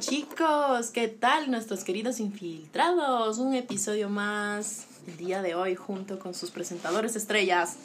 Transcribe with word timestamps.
chicos, 0.00 0.90
¿qué 0.92 1.08
tal 1.08 1.50
nuestros 1.50 1.82
queridos 1.82 2.20
infiltrados? 2.20 3.38
Un 3.38 3.54
episodio 3.54 4.10
más 4.10 4.84
el 5.06 5.16
día 5.16 5.40
de 5.40 5.54
hoy 5.54 5.74
junto 5.74 6.18
con 6.18 6.34
sus 6.34 6.50
presentadores 6.50 7.16
estrellas, 7.16 7.76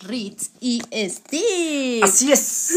Ritz 0.00 0.50
y 0.60 0.82
Steve. 0.92 2.00
Así 2.02 2.32
es. 2.32 2.72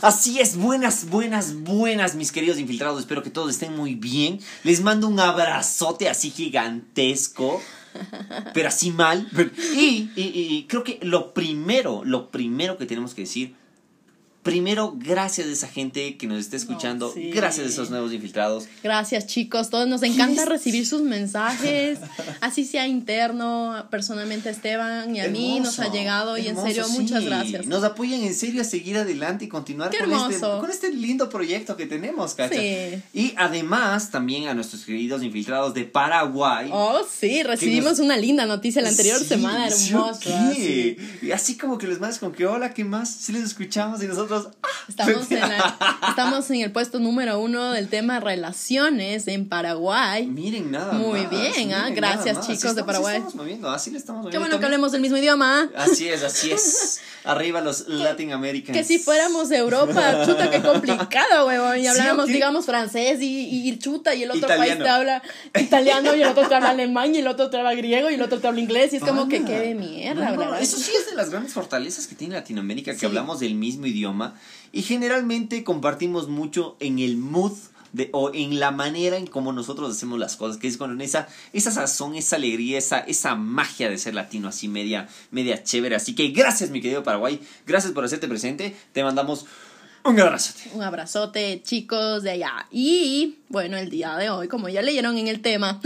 Así 0.00 0.38
es. 0.38 0.56
Buenas, 0.56 1.08
buenas, 1.08 1.54
buenas, 1.62 2.14
mis 2.14 2.30
queridos 2.30 2.58
infiltrados. 2.58 3.00
Espero 3.00 3.24
que 3.24 3.30
todos 3.30 3.50
estén 3.50 3.76
muy 3.76 3.96
bien. 3.96 4.38
Les 4.62 4.80
mando 4.80 5.08
un 5.08 5.18
abrazote 5.18 6.08
así 6.08 6.30
gigantesco. 6.30 7.60
Pero 8.54 8.68
así 8.68 8.92
mal. 8.92 9.28
Y, 9.74 10.66
creo 10.68 10.84
que 10.84 11.00
lo 11.02 11.34
primero, 11.34 12.02
lo 12.04 12.30
primero 12.30 12.78
que 12.78 12.86
tenemos 12.86 13.14
que 13.14 13.22
decir 13.22 13.56
Primero, 14.42 14.94
gracias 14.96 15.46
a 15.48 15.50
esa 15.50 15.68
gente 15.68 16.16
que 16.16 16.26
nos 16.26 16.38
está 16.38 16.56
escuchando. 16.56 17.12
Gracias 17.34 17.66
a 17.66 17.68
esos 17.68 17.90
nuevos 17.90 18.12
infiltrados. 18.12 18.66
Gracias, 18.82 19.26
chicos. 19.26 19.68
Todos 19.68 19.86
nos 19.88 20.02
encanta 20.02 20.44
recibir 20.44 20.86
sus 20.86 21.02
mensajes. 21.02 21.98
Así 22.40 22.64
sea 22.64 22.86
interno, 22.86 23.86
personalmente 23.90 24.48
a 24.48 24.52
Esteban 24.52 25.14
y 25.14 25.20
a 25.20 25.28
mí 25.28 25.60
nos 25.60 25.78
ha 25.80 25.90
llegado. 25.90 26.38
y 26.38 26.48
en 26.48 26.56
serio, 26.56 26.88
muchas 26.88 27.24
gracias. 27.24 27.66
Nos 27.66 27.84
apoyan 27.84 28.22
en 28.22 28.34
serio 28.34 28.62
a 28.62 28.64
seguir 28.64 28.96
adelante 28.96 29.44
y 29.44 29.48
continuar 29.48 29.90
con 29.96 30.12
este, 30.12 30.40
con 30.40 30.70
este, 30.70 30.92
lindo 30.92 31.28
proyecto 31.28 31.76
que 31.76 31.86
tenemos, 31.86 32.34
¿cacha? 32.34 32.62
Y 33.12 33.34
además, 33.36 34.10
también 34.10 34.48
a 34.48 34.54
nuestros 34.54 34.84
queridos 34.84 35.22
infiltrados 35.22 35.74
de 35.74 35.84
Paraguay. 35.84 36.70
Oh, 36.72 37.00
sí, 37.10 37.42
recibimos 37.42 37.98
una 37.98 38.16
linda 38.16 38.46
noticia 38.46 38.80
la 38.82 38.88
anterior 38.88 39.18
semana, 39.22 39.68
hermosa. 39.68 40.54
Y 40.56 41.32
así 41.32 41.56
como 41.56 41.76
que 41.76 41.86
les 41.86 42.00
mandas 42.00 42.18
con 42.18 42.32
que, 42.32 42.46
hola, 42.46 42.72
¿qué 42.72 42.84
más? 42.84 43.10
Si 43.10 43.32
les 43.32 43.42
escuchamos 43.42 44.02
y 44.02 44.06
nosotros 44.06 44.37
Estamos 44.88 45.30
en, 45.30 45.42
estamos 46.08 46.50
en 46.50 46.60
el 46.62 46.72
puesto 46.72 46.98
número 46.98 47.38
uno 47.38 47.72
del 47.72 47.88
tema 47.88 48.20
relaciones 48.20 49.28
en 49.28 49.48
Paraguay. 49.48 50.26
Miren 50.26 50.70
nada 50.70 50.94
Muy 50.94 51.26
bien, 51.26 51.72
¿ah? 51.74 51.90
gracias 51.90 52.46
chicos 52.46 52.74
de 52.74 52.84
Paraguay. 52.84 53.16
Así 53.16 53.26
estamos 53.26 53.34
moviendo, 53.34 53.70
así 53.70 53.90
le 53.90 53.98
estamos 53.98 54.22
moviendo. 54.22 54.32
Qué 54.32 54.38
bueno 54.38 54.58
que 54.58 54.64
hablemos 54.64 54.92
del 54.92 55.02
mismo 55.02 55.18
idioma. 55.18 55.68
Así 55.76 56.08
es, 56.08 56.22
así 56.22 56.50
es. 56.50 57.00
Arriba 57.24 57.60
los 57.60 57.86
Latin 57.88 58.32
Americans. 58.32 58.76
Que 58.76 58.82
si 58.82 58.98
fuéramos 58.98 59.50
de 59.50 59.58
Europa, 59.58 60.22
chuta, 60.26 60.50
qué 60.50 60.62
complicado, 60.62 61.46
huevón. 61.46 61.78
Y 61.78 61.86
habláramos, 61.86 62.26
digamos, 62.26 62.64
francés 62.64 63.20
y, 63.20 63.68
y, 63.68 63.78
chuta, 63.78 64.14
y 64.14 64.22
el 64.22 64.30
otro 64.30 64.48
país 64.48 64.78
te 64.78 64.88
habla 64.88 65.22
italiano, 65.60 66.14
y 66.16 66.22
el 66.22 66.28
otro 66.28 66.48
te 66.48 66.54
habla 66.54 66.70
alemán, 66.70 67.14
y 67.14 67.18
el 67.18 67.26
otro 67.26 67.50
te 67.50 67.58
habla 67.58 67.74
griego, 67.74 68.10
y 68.10 68.14
el 68.14 68.22
otro 68.22 68.40
te 68.40 68.48
habla 68.48 68.60
inglés. 68.60 68.94
Y 68.94 68.96
es 68.96 69.02
como 69.02 69.28
que 69.28 69.44
qué 69.44 69.58
de 69.60 69.74
mierda, 69.74 70.58
Eso 70.60 70.78
sí 70.78 70.92
es 70.98 71.10
de 71.10 71.16
las 71.16 71.28
grandes 71.30 71.52
fortalezas 71.52 72.06
que 72.06 72.14
tiene 72.14 72.34
Latinoamérica, 72.34 72.96
que 72.96 73.04
hablamos 73.04 73.40
del 73.40 73.54
mismo 73.54 73.86
idioma 73.86 74.17
y 74.72 74.82
generalmente 74.82 75.64
compartimos 75.64 76.28
mucho 76.28 76.76
en 76.80 76.98
el 76.98 77.16
mood 77.16 77.52
de, 77.92 78.10
o 78.12 78.30
en 78.34 78.60
la 78.60 78.70
manera 78.70 79.16
en 79.16 79.26
cómo 79.26 79.52
nosotros 79.52 79.90
hacemos 79.90 80.18
las 80.18 80.36
cosas, 80.36 80.58
que 80.58 80.68
es 80.68 80.76
con 80.76 81.00
esa, 81.00 81.28
esa 81.52 81.70
sazón, 81.70 82.14
esa 82.14 82.36
alegría, 82.36 82.78
esa, 82.78 83.00
esa 83.00 83.34
magia 83.34 83.88
de 83.88 83.98
ser 83.98 84.14
latino 84.14 84.48
así 84.48 84.68
media, 84.68 85.08
media 85.30 85.62
chévere. 85.62 85.96
Así 85.96 86.14
que 86.14 86.28
gracias 86.28 86.70
mi 86.70 86.80
querido 86.80 87.02
Paraguay, 87.02 87.40
gracias 87.66 87.92
por 87.92 88.04
hacerte 88.04 88.28
presente, 88.28 88.76
te 88.92 89.02
mandamos 89.02 89.46
un 90.04 90.18
abrazote. 90.18 90.70
Un 90.72 90.82
abrazote, 90.82 91.60
chicos 91.62 92.22
de 92.22 92.30
allá. 92.30 92.66
Y 92.70 93.40
bueno, 93.48 93.76
el 93.76 93.90
día 93.90 94.16
de 94.16 94.30
hoy, 94.30 94.48
como 94.48 94.68
ya 94.68 94.80
leyeron 94.80 95.18
en 95.18 95.28
el 95.28 95.42
tema, 95.42 95.80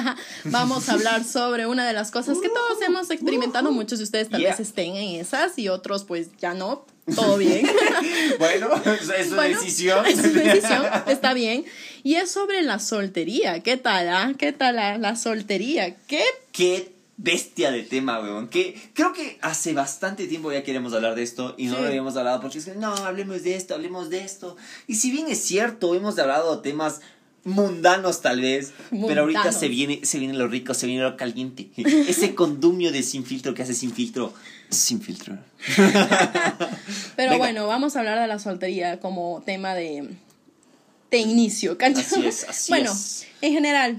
vamos 0.44 0.88
a 0.88 0.94
hablar 0.94 1.24
sobre 1.24 1.66
una 1.66 1.86
de 1.86 1.92
las 1.92 2.10
cosas 2.10 2.38
que 2.38 2.48
todos 2.48 2.82
hemos 2.86 3.10
experimentado. 3.10 3.70
Muchos 3.70 3.98
de 3.98 4.04
ustedes 4.04 4.30
tal 4.30 4.42
vez 4.42 4.58
estén 4.58 4.96
en 4.96 5.20
esas 5.20 5.58
y 5.58 5.68
otros, 5.68 6.04
pues 6.04 6.30
ya 6.38 6.54
no. 6.54 6.84
Todo 7.14 7.38
bien. 7.38 7.68
bueno, 8.38 8.68
es 9.18 9.28
su 9.28 9.36
decisión. 9.36 10.06
Es 10.06 10.16
su 10.16 10.32
decisión, 10.32 10.84
está 11.06 11.34
bien. 11.34 11.64
Y 12.02 12.14
es 12.14 12.30
sobre 12.30 12.62
la 12.62 12.78
soltería. 12.78 13.60
¿Qué 13.60 13.76
tal? 13.76 14.08
Ah? 14.08 14.32
¿Qué 14.38 14.52
tal 14.52 14.76
la, 14.76 14.98
la 14.98 15.16
soltería? 15.16 15.96
¿Qué? 16.06 16.24
¿Qué 16.52 16.92
bestia 17.18 17.72
de 17.72 17.82
tema, 17.82 18.20
weón. 18.20 18.48
Que 18.48 18.80
creo 18.94 19.12
que 19.12 19.38
hace 19.42 19.74
bastante 19.74 20.26
tiempo 20.26 20.50
ya 20.52 20.62
queremos 20.62 20.94
hablar 20.94 21.14
de 21.14 21.24
esto 21.24 21.54
y 21.58 21.66
no 21.66 21.78
lo 21.80 21.88
habíamos 21.88 22.16
hablado 22.16 22.40
porque 22.40 22.58
es 22.58 22.64
que 22.64 22.74
no, 22.74 22.94
hablemos 22.94 23.42
de 23.42 23.56
esto, 23.56 23.74
hablemos 23.74 24.08
de 24.08 24.20
esto. 24.20 24.56
Y 24.86 24.94
si 24.94 25.10
bien 25.10 25.26
es 25.28 25.42
cierto, 25.42 25.94
hemos 25.94 26.18
hablado 26.18 26.56
de 26.56 26.62
temas 26.62 27.00
mundanos 27.48 28.20
tal 28.20 28.40
vez, 28.40 28.72
pero 28.90 29.22
ahorita 29.22 29.52
se 29.52 29.68
viene, 29.68 30.00
se 30.04 30.18
viene 30.18 30.34
lo 30.34 30.48
rico, 30.48 30.74
se 30.74 30.86
viene 30.86 31.02
lo 31.02 31.16
caliente. 31.16 31.68
Ese 31.76 32.34
condumio 32.34 32.92
de 32.92 33.02
sin 33.02 33.24
filtro 33.24 33.54
que 33.54 33.62
hace 33.62 33.74
sin 33.74 33.92
filtro, 33.92 34.32
sin 34.70 35.00
filtro. 35.00 35.38
pero 37.16 37.38
bueno, 37.38 37.66
vamos 37.66 37.96
a 37.96 38.00
hablar 38.00 38.20
de 38.20 38.26
la 38.26 38.38
soltería 38.38 39.00
como 39.00 39.42
tema 39.44 39.74
de, 39.74 40.08
de 41.10 41.18
inicio, 41.18 41.76
Así 41.80 42.24
es, 42.24 42.46
así 42.48 42.72
bueno, 42.72 42.92
en 43.40 43.52
general, 43.52 43.98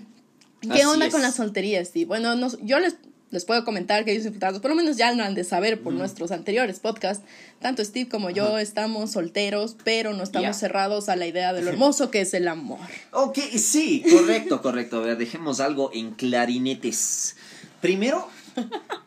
¿qué 0.61 0.85
onda 0.85 1.09
con 1.09 1.21
la 1.21 1.31
soltería, 1.31 1.83
Steve? 1.83 2.05
Bueno, 2.05 2.35
yo 2.61 2.79
les 2.79 2.95
les 3.31 3.45
puedo 3.45 3.63
comentar 3.63 4.05
que 4.05 4.11
ellos 4.11 4.25
infiltrados, 4.25 4.59
por 4.59 4.71
lo 4.71 4.75
menos 4.75 4.97
ya 4.97 5.11
lo 5.13 5.23
han 5.23 5.35
de 5.35 5.43
saber 5.43 5.81
por 5.81 5.93
nuestros 5.93 6.31
anteriores 6.31 6.79
podcasts, 6.79 7.23
tanto 7.59 7.83
Steve 7.83 8.09
como 8.09 8.29
yo 8.29 8.57
estamos 8.57 9.11
solteros, 9.11 9.75
pero 9.83 10.13
no 10.13 10.23
estamos 10.23 10.57
cerrados 10.57 11.09
a 11.09 11.15
la 11.15 11.27
idea 11.27 11.53
de 11.53 11.61
lo 11.61 11.69
hermoso 11.71 12.09
que 12.09 12.21
es 12.21 12.33
el 12.33 12.47
amor. 12.47 12.79
Ok, 13.11 13.37
sí, 13.39 14.03
correcto, 14.09 14.61
correcto. 14.61 14.97
A 14.97 15.01
ver, 15.01 15.17
dejemos 15.17 15.59
algo 15.59 15.91
en 15.93 16.11
clarinetes. 16.11 17.35
Primero, 17.81 18.27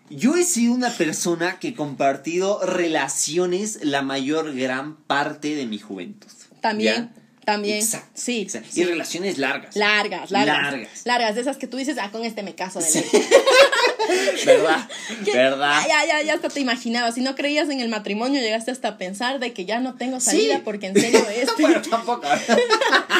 yo 0.08 0.36
he 0.36 0.44
sido 0.44 0.72
una 0.72 0.90
persona 0.90 1.58
que 1.58 1.68
he 1.68 1.74
compartido 1.74 2.60
relaciones 2.64 3.80
la 3.82 4.02
mayor 4.02 4.54
gran 4.54 4.96
parte 4.96 5.54
de 5.54 5.66
mi 5.66 5.78
juventud. 5.78 6.28
También. 6.60 7.10
También. 7.44 7.84
Sí, 8.14 8.46
Y 8.74 8.84
relaciones 8.84 9.38
largas. 9.38 9.74
Largas, 9.74 10.30
largas. 10.30 10.72
Largas. 10.72 11.06
Largas, 11.06 11.34
de 11.34 11.40
esas 11.40 11.56
que 11.56 11.66
tú 11.66 11.76
dices, 11.76 11.96
ah, 12.00 12.10
con 12.12 12.24
este 12.24 12.42
me 12.42 12.54
caso 12.54 12.78
de 12.78 12.90
ley. 12.90 13.04
¿Verdad? 14.46 14.88
¿Verdad? 15.32 15.82
Ya, 15.88 16.06
ya, 16.06 16.22
ya 16.22 16.34
hasta 16.34 16.48
te 16.48 16.60
imaginabas. 16.60 17.14
Si 17.14 17.20
no 17.20 17.34
creías 17.34 17.68
en 17.68 17.80
el 17.80 17.88
matrimonio, 17.88 18.40
llegaste 18.40 18.70
hasta 18.70 18.88
a 18.88 18.98
pensar 18.98 19.40
de 19.40 19.52
que 19.52 19.64
ya 19.64 19.80
no 19.80 19.94
tengo 19.94 20.20
salida 20.20 20.62
porque 20.64 20.86
en 20.86 21.00
serio 21.00 21.24
este. 21.34 21.62
bueno, 21.62 21.82
tampoco. 21.82 22.26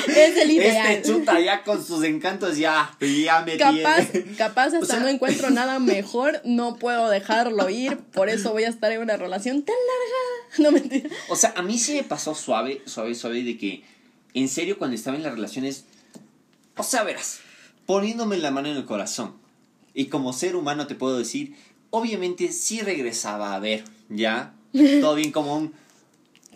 es 0.09 0.37
el 0.37 0.50
ideal. 0.50 0.93
Este 0.93 1.12
chuta 1.12 1.41
ya 1.41 1.62
con 1.65 1.84
sus 1.84 2.04
encantos 2.04 2.56
ya, 2.56 2.97
ya 3.00 3.41
me 3.43 3.56
Capaz, 3.56 4.09
capaz 4.39 4.75
hasta 4.75 5.00
no 5.00 5.09
encuentro 5.09 5.50
nada 5.50 5.78
mejor, 5.78 6.41
no 6.44 6.77
puedo 6.77 7.09
dejarlo 7.10 7.69
ir, 7.71 7.99
por 7.99 8.28
eso 8.28 8.53
voy 8.53 8.65
a 8.65 8.69
estar 8.69 8.93
en 8.93 9.00
una 9.00 9.16
relación 9.16 9.62
tan 9.62 9.75
larga. 9.75 10.59
No 10.59 10.71
mentira. 10.71 11.09
O 11.28 11.37
sea, 11.37 11.54
a 11.56 11.62
mí 11.62 11.78
sí 11.78 11.94
me 11.94 12.04
pasó 12.04 12.34
suave, 12.34 12.83
suave, 12.87 13.15
suave 13.15 13.43
de 13.43 13.56
que 13.56 13.83
en 14.34 14.48
serio 14.48 14.78
cuando 14.78 14.97
estaba 14.97 15.16
en 15.16 15.22
las 15.22 15.32
relaciones, 15.32 15.84
o 16.76 16.82
sea, 16.82 17.03
verás, 17.03 17.41
poniéndome 17.87 18.38
la 18.38 18.50
mano 18.50 18.69
en 18.69 18.76
el 18.76 18.84
corazón 18.84 19.34
y 19.94 20.06
como 20.06 20.32
ser 20.32 20.56
humano 20.56 20.87
te 20.87 20.94
puedo 20.94 21.19
decir, 21.19 21.54
obviamente 21.91 22.53
sí 22.53 22.81
regresaba 22.81 23.54
a 23.54 23.60
ver, 23.60 23.84
¿ya? 24.09 24.54
Todo 25.00 25.15
bien 25.15 25.32
como 25.32 25.56
un... 25.56 25.72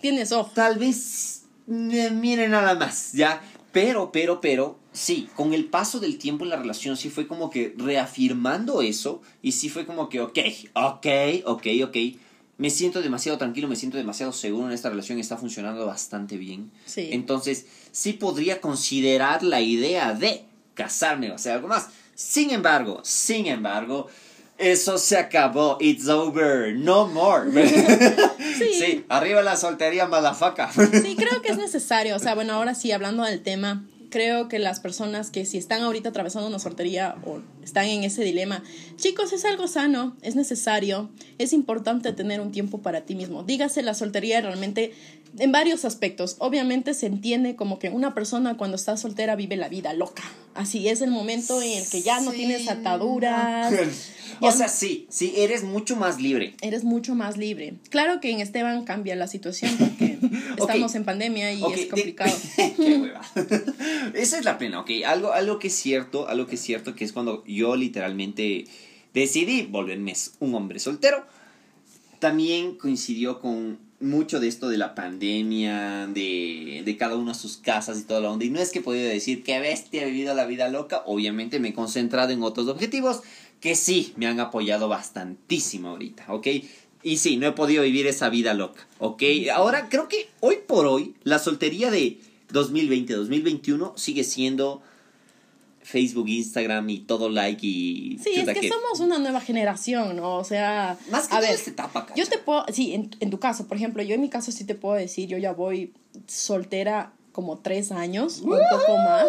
Tienes 0.01 0.31
ojo. 0.31 0.51
Tal 0.53 0.77
vez 0.77 1.43
eh, 1.67 2.11
mire 2.11 2.47
nada 2.47 2.75
más, 2.75 3.13
¿ya? 3.13 3.41
Pero, 3.71 4.11
pero, 4.11 4.41
pero, 4.41 4.79
sí, 4.91 5.29
con 5.35 5.53
el 5.53 5.65
paso 5.65 5.99
del 5.99 6.17
tiempo 6.17 6.43
en 6.43 6.49
la 6.49 6.55
relación 6.55 6.97
sí 6.97 7.09
fue 7.09 7.27
como 7.27 7.49
que 7.49 7.75
reafirmando 7.77 8.81
eso 8.81 9.21
y 9.41 9.51
sí 9.51 9.69
fue 9.69 9.85
como 9.85 10.09
que, 10.09 10.21
ok, 10.21 10.39
ok, 10.73 11.07
ok, 11.45 11.67
ok 11.83 11.97
me 12.57 12.69
siento 12.69 13.01
demasiado 13.01 13.37
tranquilo, 13.37 13.67
me 13.67 13.75
siento 13.75 13.97
demasiado 13.97 14.33
seguro 14.33 14.67
en 14.67 14.73
esta 14.73 14.89
relación, 14.89 15.19
está 15.19 15.37
funcionando 15.37 15.85
bastante 15.85 16.37
bien. 16.37 16.71
Sí. 16.85 17.09
Entonces, 17.11 17.67
sí 17.91 18.13
podría 18.13 18.61
considerar 18.61 19.43
la 19.43 19.61
idea 19.61 20.13
de 20.13 20.43
casarme 20.73 21.31
o 21.31 21.35
hacer 21.35 21.53
algo 21.53 21.67
más. 21.67 21.89
Sin 22.15 22.49
embargo, 22.49 23.01
sin 23.03 23.45
embargo, 23.45 24.07
eso 24.57 24.97
se 24.97 25.17
acabó. 25.17 25.77
It's 25.79 26.07
over. 26.07 26.73
No 26.73 27.07
more. 27.07 27.51
sí. 28.57 28.73
sí. 28.73 29.05
arriba 29.07 29.41
la 29.43 29.55
soltería, 29.55 30.07
madafaca. 30.07 30.71
sí, 30.71 31.15
creo 31.15 31.41
que 31.43 31.49
es 31.49 31.57
necesario. 31.57 32.15
O 32.15 32.19
sea, 32.19 32.33
bueno, 32.33 32.53
ahora 32.53 32.73
sí, 32.73 32.91
hablando 32.91 33.23
del 33.23 33.41
tema, 33.43 33.83
creo 34.09 34.47
que 34.47 34.59
las 34.59 34.79
personas 34.79 35.31
que 35.31 35.45
si 35.45 35.57
están 35.57 35.81
ahorita 35.81 36.09
atravesando 36.09 36.47
una 36.47 36.59
soltería 36.59 37.15
o 37.25 37.41
están 37.63 37.85
en 37.85 38.03
ese 38.03 38.23
dilema, 38.23 38.63
chicos, 38.95 39.33
es 39.33 39.45
algo 39.45 39.67
sano, 39.67 40.15
es 40.21 40.35
necesario, 40.35 41.09
es 41.37 41.53
importante 41.53 42.13
tener 42.13 42.41
un 42.41 42.51
tiempo 42.51 42.81
para 42.81 43.01
ti 43.01 43.15
mismo. 43.15 43.43
Dígase 43.43 43.81
la 43.83 43.93
soltería 43.93 44.41
realmente 44.41 44.93
en 45.37 45.51
varios 45.51 45.85
aspectos. 45.85 46.35
Obviamente 46.39 46.93
se 46.93 47.07
entiende 47.07 47.55
como 47.55 47.79
que 47.79 47.89
una 47.89 48.13
persona 48.13 48.57
cuando 48.57 48.75
está 48.75 48.97
soltera 48.97 49.35
vive 49.35 49.55
la 49.55 49.69
vida 49.69 49.93
loca. 49.93 50.23
Así 50.53 50.87
es 50.87 51.01
el 51.01 51.11
momento 51.11 51.61
en 51.61 51.77
el 51.77 51.87
que 51.87 52.01
ya 52.01 52.19
no 52.21 52.31
tienes 52.31 52.67
ataduras. 52.69 53.73
o 54.39 54.51
sea, 54.51 54.67
sí, 54.67 55.07
sí, 55.09 55.33
eres 55.37 55.63
mucho 55.63 55.95
más 55.95 56.19
libre. 56.21 56.55
Eres 56.61 56.83
mucho 56.83 57.15
más 57.15 57.37
libre. 57.37 57.75
Claro 57.89 58.19
que 58.19 58.31
en 58.31 58.39
Esteban 58.39 58.83
cambia 58.83 59.15
la 59.15 59.27
situación 59.27 59.75
porque 59.77 60.17
estamos 60.57 60.95
en 60.95 61.05
pandemia 61.05 61.53
y 61.53 61.63
es 61.63 61.85
complicado. 61.87 62.35
Qué 62.55 63.13
Esa 64.13 64.39
es 64.39 64.45
la 64.45 64.57
pena, 64.57 64.79
ok. 64.81 64.91
Algo, 65.05 65.33
algo 65.33 65.59
que 65.59 65.67
es 65.67 65.75
cierto, 65.75 66.27
algo 66.27 66.47
que 66.47 66.55
es 66.55 66.61
cierto 66.61 66.95
que 66.95 67.05
es 67.05 67.13
cuando 67.13 67.43
yo 67.45 67.75
literalmente 67.75 68.65
decidí 69.13 69.63
volverme 69.63 70.13
un 70.39 70.55
hombre 70.55 70.79
soltero. 70.79 71.25
También 72.19 72.75
coincidió 72.75 73.39
con 73.39 73.79
mucho 73.99 74.39
de 74.39 74.47
esto 74.47 74.69
de 74.69 74.77
la 74.77 74.93
pandemia, 74.93 76.07
de, 76.07 76.83
de 76.85 76.97
cada 76.97 77.15
uno 77.15 77.31
a 77.31 77.33
sus 77.33 77.57
casas 77.57 77.99
y 77.99 78.03
toda 78.03 78.19
la 78.19 78.29
onda. 78.29 78.45
Y 78.45 78.49
no 78.49 78.59
es 78.59 78.71
que 78.71 78.79
he 78.79 78.81
podido 78.83 79.07
decir 79.07 79.43
que 79.43 79.59
bestia 79.59 80.03
he 80.03 80.05
vivido 80.05 80.33
la 80.35 80.45
vida 80.45 80.69
loca. 80.69 81.01
Obviamente 81.05 81.59
me 81.59 81.69
he 81.69 81.73
concentrado 81.73 82.31
en 82.31 82.43
otros 82.43 82.67
objetivos 82.67 83.21
que 83.59 83.75
sí 83.75 84.13
me 84.17 84.27
han 84.27 84.39
apoyado 84.39 84.87
bastantísimo 84.87 85.89
ahorita, 85.89 86.25
¿ok? 86.29 86.47
Y 87.03 87.17
sí, 87.17 87.37
no 87.37 87.47
he 87.47 87.51
podido 87.51 87.83
vivir 87.83 88.07
esa 88.07 88.29
vida 88.29 88.53
loca, 88.53 88.87
¿ok? 88.99 89.23
Ahora 89.53 89.89
creo 89.89 90.07
que 90.07 90.29
hoy 90.39 90.57
por 90.67 90.85
hoy 90.85 91.15
la 91.23 91.39
soltería 91.39 91.91
de 91.91 92.19
2020-2021 92.51 93.97
sigue 93.97 94.23
siendo 94.23 94.81
Facebook, 95.81 96.27
Instagram 96.27 96.89
y 96.89 96.99
todo 96.99 97.29
like 97.29 97.65
y... 97.65 98.17
Sí, 98.21 98.31
es 98.35 98.59
que, 98.59 98.67
somos 98.67 98.99
una 98.99 99.19
nueva 99.19 99.39
generación, 99.39 100.17
¿no? 100.17 100.35
O 100.35 100.43
sea... 100.43 100.97
Más 101.09 101.29
que 101.29 101.35
a 101.35 101.39
ver, 101.39 101.51
esta 101.51 101.69
etapa, 101.69 102.07
Yo 102.15 102.27
te 102.27 102.37
puedo... 102.37 102.65
Sí, 102.73 102.93
en, 102.93 103.09
en, 103.21 103.29
tu 103.29 103.39
caso, 103.39 103.67
por 103.67 103.77
ejemplo, 103.77 104.03
yo 104.03 104.15
en 104.15 104.21
mi 104.21 104.29
caso 104.29 104.51
sí 104.51 104.65
te 104.65 104.75
puedo 104.75 104.95
decir, 104.95 105.29
yo 105.29 105.37
ya 105.37 105.53
voy 105.53 105.93
soltera 106.27 107.13
como 107.37 107.59
tres 107.59 107.91
años, 107.91 108.41
o 108.41 108.45
un 108.45 108.59
poco 108.71 108.97
más. 108.97 109.27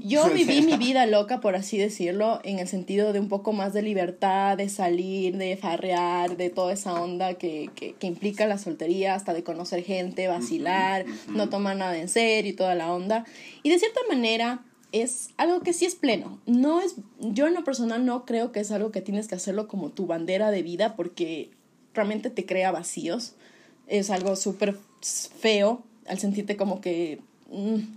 Yo 0.00 0.30
viví 0.30 0.62
mi 0.62 0.78
vida 0.78 1.04
loca, 1.04 1.42
por 1.42 1.56
así 1.56 1.76
decirlo, 1.76 2.40
en 2.42 2.58
el 2.58 2.66
sentido 2.66 3.12
de 3.12 3.20
un 3.20 3.28
poco 3.28 3.52
más 3.52 3.74
de 3.74 3.82
libertad, 3.82 4.56
de 4.56 4.70
salir, 4.70 5.36
de 5.36 5.58
farrear, 5.58 6.38
de 6.38 6.48
toda 6.48 6.72
esa 6.72 6.94
onda 6.94 7.34
que, 7.34 7.68
que, 7.74 7.92
que 7.96 8.06
implica 8.06 8.46
la 8.46 8.56
soltería, 8.56 9.14
hasta 9.14 9.34
de 9.34 9.44
conocer 9.44 9.84
gente, 9.84 10.26
vacilar, 10.26 11.04
no 11.28 11.50
tomar 11.50 11.76
nada 11.76 11.98
en 11.98 12.08
serio 12.08 12.50
y 12.50 12.56
toda 12.56 12.74
la 12.74 12.90
onda. 12.90 13.26
Y 13.62 13.68
de 13.68 13.78
cierta 13.78 14.00
manera 14.08 14.64
es 14.92 15.28
algo 15.36 15.60
que 15.60 15.74
sí 15.74 15.84
es 15.84 15.96
pleno. 15.96 16.40
No 16.46 16.80
es, 16.80 16.94
yo 17.20 17.46
en 17.46 17.52
lo 17.52 17.62
personal 17.62 18.06
no 18.06 18.24
creo 18.24 18.52
que 18.52 18.60
es 18.60 18.70
algo 18.70 18.90
que 18.90 19.02
tienes 19.02 19.28
que 19.28 19.34
hacerlo 19.34 19.68
como 19.68 19.90
tu 19.90 20.06
bandera 20.06 20.50
de 20.50 20.62
vida 20.62 20.96
porque 20.96 21.50
realmente 21.92 22.30
te 22.30 22.46
crea 22.46 22.72
vacíos. 22.72 23.34
Es 23.86 24.08
algo 24.08 24.34
súper 24.34 24.78
feo 25.02 25.82
al 26.06 26.18
sentirte 26.18 26.56
como 26.56 26.80
que 26.80 27.20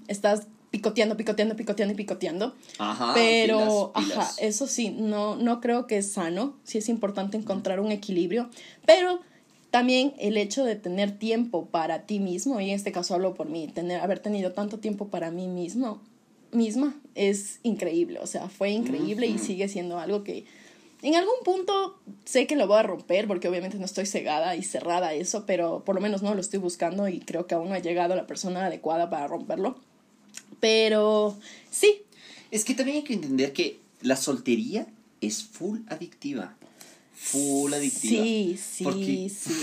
estás 0.08 0.48
picoteando, 0.72 1.18
picoteando, 1.18 1.56
picoteando 1.56 1.94
y 1.94 1.98
picoteando. 1.98 2.56
Ajá, 2.78 3.14
pero, 3.14 3.92
ajá, 3.96 4.30
eso 4.40 4.68
sí, 4.68 4.90
no, 4.90 5.36
no 5.36 5.62
creo 5.62 5.88
que 5.88 5.98
es 5.98 6.12
sano. 6.12 6.56
Sí 6.64 6.78
es 6.78 6.90
importante 6.90 7.38
encontrar 7.38 7.80
un 7.80 7.92
equilibrio. 7.92 8.50
Pero 8.86 9.20
también 9.72 10.14
el 10.18 10.38
hecho 10.38 10.64
de 10.64 10.76
tener 10.76 11.18
tiempo 11.18 11.66
para 11.66 12.06
ti 12.06 12.20
mismo, 12.20 12.60
y 12.62 12.70
en 12.70 12.76
este 12.76 12.92
caso 12.92 13.14
hablo 13.14 13.34
por 13.34 13.50
mí, 13.50 13.68
tener, 13.68 14.02
haber 14.02 14.20
tenido 14.20 14.52
tanto 14.52 14.80
tiempo 14.80 15.08
para 15.10 15.32
mí 15.32 15.48
mismo, 15.48 16.02
misma 16.52 16.96
es 17.16 17.60
increíble, 17.64 18.20
o 18.20 18.28
sea, 18.28 18.48
fue 18.48 18.70
increíble 18.70 19.28
y 19.28 19.38
sigue 19.38 19.68
siendo 19.68 20.00
algo 20.00 20.24
que 20.24 20.46
en 21.02 21.16
algún 21.16 21.36
punto 21.44 22.00
sé 22.26 22.48
que 22.48 22.56
lo 22.56 22.68
voy 22.68 22.80
a 22.80 22.84
romper 22.84 23.28
porque 23.28 23.48
obviamente 23.48 23.78
no 23.78 23.86
estoy 23.86 24.06
cegada 24.06 24.56
y 24.56 24.64
cerrada 24.64 25.10
a 25.10 25.14
eso, 25.14 25.46
pero 25.46 25.84
por 25.86 25.96
lo 25.96 26.02
menos 26.02 26.24
no 26.24 26.34
lo 26.34 26.42
estoy 26.42 26.60
buscando 26.60 27.08
y 27.08 27.20
creo 27.20 27.48
que 27.48 27.56
aún 27.56 27.70
no 27.70 27.76
ha 27.76 27.80
llegado 27.80 28.16
la 28.16 28.28
persona 28.28 28.66
adecuada 28.66 29.10
para 29.10 29.28
romperlo. 29.28 29.78
Pero 30.60 31.38
sí. 31.70 32.02
Es 32.50 32.66
que 32.66 32.74
también 32.74 32.98
hay 32.98 33.04
que 33.04 33.14
entender 33.14 33.54
que 33.54 33.80
la 34.02 34.16
soltería 34.16 34.88
es 35.22 35.44
full 35.44 35.80
adictiva. 35.88 36.57
Full 37.20 37.74
adictiva. 37.74 38.24
Sí, 38.24 38.60
sí, 38.62 39.30
sí. 39.30 39.54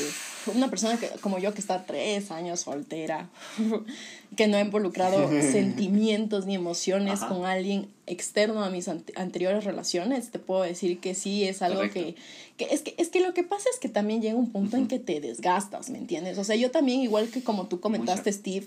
una 0.52 0.68
persona 0.68 0.98
que, 0.98 1.08
como 1.20 1.38
yo 1.38 1.54
que 1.54 1.60
está 1.60 1.86
tres 1.86 2.32
años 2.32 2.60
soltera, 2.60 3.30
que 4.36 4.48
no 4.48 4.56
ha 4.56 4.60
involucrado 4.60 5.30
sentimientos 5.40 6.46
ni 6.46 6.56
emociones 6.56 7.20
con 7.20 7.46
alguien 7.46 7.88
externo 8.06 8.64
a 8.64 8.70
mis 8.70 8.88
anteriores 8.88 9.64
relaciones, 9.64 10.30
te 10.30 10.40
puedo 10.40 10.62
decir 10.62 10.98
que 10.98 11.14
sí 11.14 11.44
es 11.44 11.62
algo 11.62 11.82
que, 11.82 12.16
que, 12.56 12.64
es 12.64 12.82
que 12.82 12.96
es 12.98 13.08
que 13.08 13.20
lo 13.20 13.32
que 13.34 13.44
pasa 13.44 13.68
es 13.72 13.78
que 13.78 13.88
también 13.88 14.20
llega 14.20 14.34
un 14.34 14.50
punto 14.50 14.76
en 14.76 14.88
que 14.88 14.98
te 14.98 15.20
desgastas, 15.20 15.90
¿me 15.90 15.98
entiendes? 15.98 16.38
O 16.38 16.44
sea, 16.44 16.56
yo 16.56 16.72
también 16.72 17.02
igual 17.02 17.28
que 17.28 17.44
como 17.44 17.68
tú 17.68 17.78
comentaste, 17.78 18.32
Steve, 18.32 18.66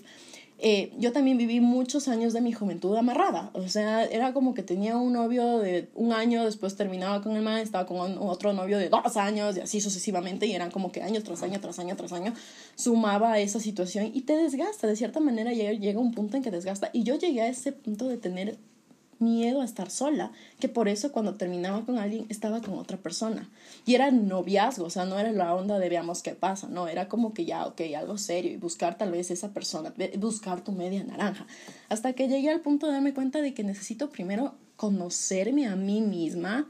eh, 0.60 0.92
yo 0.98 1.12
también 1.12 1.38
viví 1.38 1.60
muchos 1.60 2.08
años 2.08 2.32
de 2.32 2.40
mi 2.40 2.52
juventud 2.52 2.96
amarrada. 2.96 3.50
O 3.52 3.68
sea, 3.68 4.04
era 4.04 4.32
como 4.32 4.54
que 4.54 4.64
tenía 4.64 4.96
un 4.96 5.12
novio 5.12 5.58
de 5.58 5.88
un 5.94 6.12
año, 6.12 6.44
después 6.44 6.74
terminaba 6.74 7.22
con 7.22 7.36
el 7.36 7.42
man, 7.42 7.58
estaba 7.58 7.86
con 7.86 8.18
otro 8.18 8.52
novio 8.52 8.76
de 8.78 8.88
dos 8.88 9.16
años 9.16 9.56
y 9.56 9.60
así 9.60 9.80
sucesivamente. 9.80 10.46
Y 10.46 10.52
eran 10.52 10.72
como 10.72 10.90
que 10.90 11.02
año 11.02 11.22
tras 11.22 11.42
año, 11.42 11.60
tras 11.60 11.78
año, 11.78 11.94
tras 11.96 12.12
año, 12.12 12.34
sumaba 12.74 13.38
esa 13.38 13.60
situación 13.60 14.10
y 14.12 14.22
te 14.22 14.36
desgasta. 14.36 14.88
De 14.88 14.96
cierta 14.96 15.20
manera 15.20 15.52
llega, 15.52 15.72
llega 15.72 16.00
un 16.00 16.12
punto 16.12 16.36
en 16.36 16.42
que 16.42 16.50
desgasta. 16.50 16.90
Y 16.92 17.04
yo 17.04 17.14
llegué 17.14 17.42
a 17.42 17.48
ese 17.48 17.70
punto 17.70 18.08
de 18.08 18.16
tener 18.16 18.58
miedo 19.18 19.60
a 19.60 19.64
estar 19.64 19.90
sola, 19.90 20.32
que 20.60 20.68
por 20.68 20.88
eso 20.88 21.12
cuando 21.12 21.34
terminaba 21.34 21.84
con 21.84 21.98
alguien 21.98 22.26
estaba 22.28 22.60
con 22.60 22.78
otra 22.78 22.96
persona. 22.96 23.48
Y 23.86 23.94
era 23.94 24.10
noviazgo, 24.10 24.84
o 24.86 24.90
sea, 24.90 25.04
no 25.04 25.18
era 25.18 25.32
la 25.32 25.54
onda 25.54 25.78
de 25.78 25.88
veamos 25.88 26.22
qué 26.22 26.32
pasa, 26.32 26.68
no, 26.68 26.88
era 26.88 27.08
como 27.08 27.34
que 27.34 27.44
ya, 27.44 27.66
ok, 27.66 27.80
algo 27.96 28.18
serio 28.18 28.52
y 28.52 28.56
buscar 28.56 28.96
tal 28.98 29.12
vez 29.12 29.30
esa 29.30 29.52
persona, 29.52 29.92
buscar 30.18 30.62
tu 30.62 30.72
media 30.72 31.02
naranja. 31.04 31.46
Hasta 31.88 32.12
que 32.12 32.28
llegué 32.28 32.50
al 32.50 32.60
punto 32.60 32.86
de 32.86 32.92
darme 32.92 33.14
cuenta 33.14 33.40
de 33.40 33.54
que 33.54 33.64
necesito 33.64 34.10
primero 34.10 34.54
conocerme 34.76 35.66
a 35.66 35.76
mí 35.76 36.00
misma, 36.00 36.68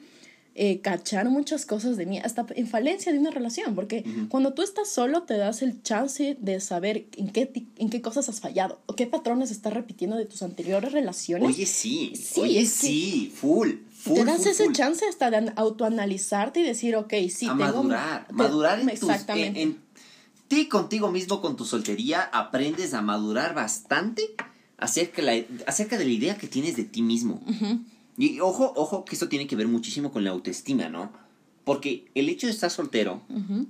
eh, 0.61 0.81
cachar 0.81 1.31
muchas 1.31 1.65
cosas 1.65 1.97
de 1.97 2.05
mí, 2.05 2.19
hasta 2.19 2.45
en 2.57 2.67
falencia 2.67 3.13
de 3.13 3.21
una 3.21 3.31
relación, 3.31 3.77
porque 3.77 4.05
cuando 4.29 4.55
tú 4.55 4.63
estás 4.63 4.91
solo 4.91 5.23
te 5.23 5.37
das 5.37 5.63
el 5.63 5.85
chance 5.85 6.37
de 6.41 6.59
saber 6.59 7.07
en 7.17 7.31
qué, 7.31 7.69
en 7.77 7.91
qué 7.91 8.03
cosas 8.03 8.29
has 8.29 8.41
fallado 8.41 8.81
o 8.87 8.97
qué 8.97 9.07
patrones 9.07 9.53
estás 9.53 9.73
repitiendo 9.73 10.17
de 10.17 10.25
tus 10.27 10.43
anteriores 10.43 10.91
relaciones. 10.91 11.49
Oye, 11.49 11.65
sí, 11.65 12.13
oye, 12.35 12.67
sí, 12.67 13.33
full. 13.33 13.75
Full, 13.93 14.15
te 14.15 14.25
das 14.25 14.47
ese 14.47 14.73
chance 14.73 15.05
hasta 15.09 15.31
de 15.31 15.53
autoanalizarte 15.55 16.59
y 16.59 16.65
decir, 16.65 16.97
ok, 16.97 17.15
sí, 17.31 17.47
a 17.47 17.51
tengo... 17.51 17.85
Madurar, 17.85 18.27
madurar 18.33 18.81
en 18.81 18.89
exactamente. 18.89 19.63
en, 19.63 19.79
ti 20.49 20.67
contigo 20.67 21.13
mismo, 21.13 21.41
con 21.41 21.57
tu 21.57 21.65
soltería, 21.65 22.23
aprendes 22.23 22.95
a 22.95 23.01
madurar 23.01 23.55
bastante 23.55 24.35
acerca, 24.77 25.23
la, 25.23 25.35
acerca 25.69 25.97
de 25.99 26.05
la 26.05 26.11
idea 26.11 26.37
que 26.37 26.49
tienes 26.49 26.75
de 26.75 26.83
ti 26.83 27.03
mismo. 27.03 27.41
Y 28.19 28.41
ojo, 28.41 28.73
ojo, 28.77 29.05
que 29.05 29.15
esto 29.15 29.29
tiene 29.29 29.47
que 29.47 29.57
ver 29.57 29.69
muchísimo 29.69 30.11
con 30.11 30.25
la 30.25 30.31
autoestima, 30.31 30.89
¿no? 30.89 31.13
Porque 31.65 32.07
el 32.15 32.29
hecho 32.29 32.47
de 32.47 32.53
estar 32.53 32.71
soltero, 32.71 33.23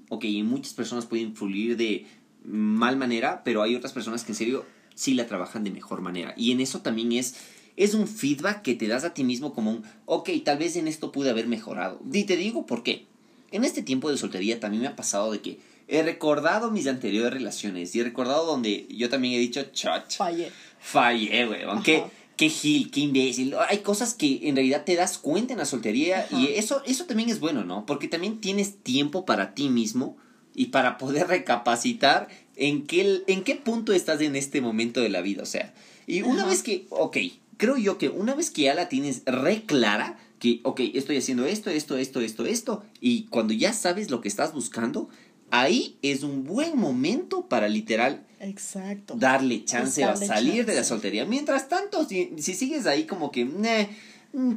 ok, 0.08 0.24
muchas 0.44 0.72
personas 0.72 1.04
pueden 1.04 1.36
fluir 1.36 1.76
de 1.76 2.06
mal 2.44 2.96
manera, 2.96 3.42
pero 3.44 3.62
hay 3.62 3.74
otras 3.74 3.92
personas 3.92 4.24
que 4.24 4.32
en 4.32 4.36
serio 4.36 4.64
sí 4.94 5.14
la 5.14 5.26
trabajan 5.26 5.64
de 5.64 5.70
mejor 5.70 6.00
manera. 6.00 6.32
Y 6.36 6.52
en 6.52 6.60
eso 6.60 6.80
también 6.80 7.12
es, 7.12 7.34
es 7.76 7.94
un 7.94 8.08
feedback 8.08 8.62
que 8.62 8.74
te 8.74 8.88
das 8.88 9.04
a 9.04 9.14
ti 9.14 9.22
mismo 9.22 9.52
como 9.52 9.70
un, 9.70 9.82
ok, 10.06 10.30
tal 10.44 10.58
vez 10.58 10.76
en 10.76 10.88
esto 10.88 11.12
pude 11.12 11.30
haber 11.30 11.46
mejorado. 11.46 12.00
Y 12.12 12.24
te 12.24 12.36
digo 12.36 12.66
por 12.66 12.82
qué. 12.82 13.06
En 13.50 13.64
este 13.64 13.82
tiempo 13.82 14.10
de 14.10 14.16
soltería 14.16 14.60
también 14.60 14.82
me 14.82 14.88
ha 14.88 14.96
pasado 14.96 15.32
de 15.32 15.40
que 15.40 15.58
he 15.88 16.02
recordado 16.02 16.70
mis 16.70 16.86
anteriores 16.86 17.32
relaciones 17.32 17.94
y 17.94 18.00
he 18.00 18.04
recordado 18.04 18.46
donde 18.46 18.86
yo 18.90 19.08
también 19.08 19.34
he 19.34 19.38
dicho, 19.38 19.62
chach. 19.72 20.16
Fallé. 20.16 20.52
Fallé, 20.80 21.46
güey. 21.46 21.62
Aunque 21.64 22.04
qué 22.38 22.48
gil, 22.48 22.90
qué 22.90 23.00
imbécil. 23.00 23.54
Hay 23.68 23.78
cosas 23.78 24.14
que 24.14 24.48
en 24.48 24.54
realidad 24.54 24.84
te 24.84 24.94
das 24.94 25.18
cuenta 25.18 25.52
en 25.52 25.58
la 25.58 25.66
soltería 25.66 26.26
y 26.30 26.46
eso, 26.54 26.82
eso 26.86 27.04
también 27.04 27.28
es 27.28 27.40
bueno, 27.40 27.64
¿no? 27.64 27.84
Porque 27.84 28.08
también 28.08 28.40
tienes 28.40 28.78
tiempo 28.78 29.26
para 29.26 29.54
ti 29.54 29.68
mismo 29.68 30.16
y 30.54 30.66
para 30.66 30.98
poder 30.98 31.26
recapacitar 31.26 32.28
en 32.56 32.86
qué, 32.86 33.22
en 33.26 33.42
qué 33.42 33.56
punto 33.56 33.92
estás 33.92 34.20
en 34.20 34.36
este 34.36 34.60
momento 34.60 35.00
de 35.00 35.08
la 35.08 35.20
vida. 35.20 35.42
O 35.42 35.46
sea, 35.46 35.74
y 36.06 36.22
una 36.22 36.46
vez 36.46 36.62
que, 36.62 36.86
ok, 36.90 37.18
creo 37.56 37.76
yo 37.76 37.98
que 37.98 38.08
una 38.08 38.34
vez 38.34 38.50
que 38.50 38.62
ya 38.62 38.74
la 38.74 38.88
tienes 38.88 39.22
re 39.26 39.64
clara, 39.64 40.16
que, 40.38 40.60
ok, 40.62 40.80
estoy 40.94 41.16
haciendo 41.16 41.44
esto, 41.44 41.70
esto, 41.70 41.98
esto, 41.98 42.20
esto, 42.20 42.46
esto, 42.46 42.84
y 43.00 43.24
cuando 43.24 43.52
ya 43.52 43.72
sabes 43.72 44.10
lo 44.10 44.20
que 44.20 44.28
estás 44.28 44.54
buscando, 44.54 45.08
ahí 45.50 45.98
es 46.02 46.22
un 46.22 46.44
buen 46.44 46.76
momento 46.76 47.46
para 47.46 47.68
literal 47.68 48.24
Exacto. 48.40 49.14
darle 49.16 49.64
chance 49.64 50.02
a 50.04 50.16
salir 50.16 50.66
de 50.66 50.74
la 50.74 50.84
soltería. 50.84 51.24
Mientras 51.24 51.68
tanto, 51.68 52.04
si, 52.04 52.32
si 52.38 52.54
sigues 52.54 52.86
ahí 52.86 53.04
como 53.04 53.30
que, 53.30 53.44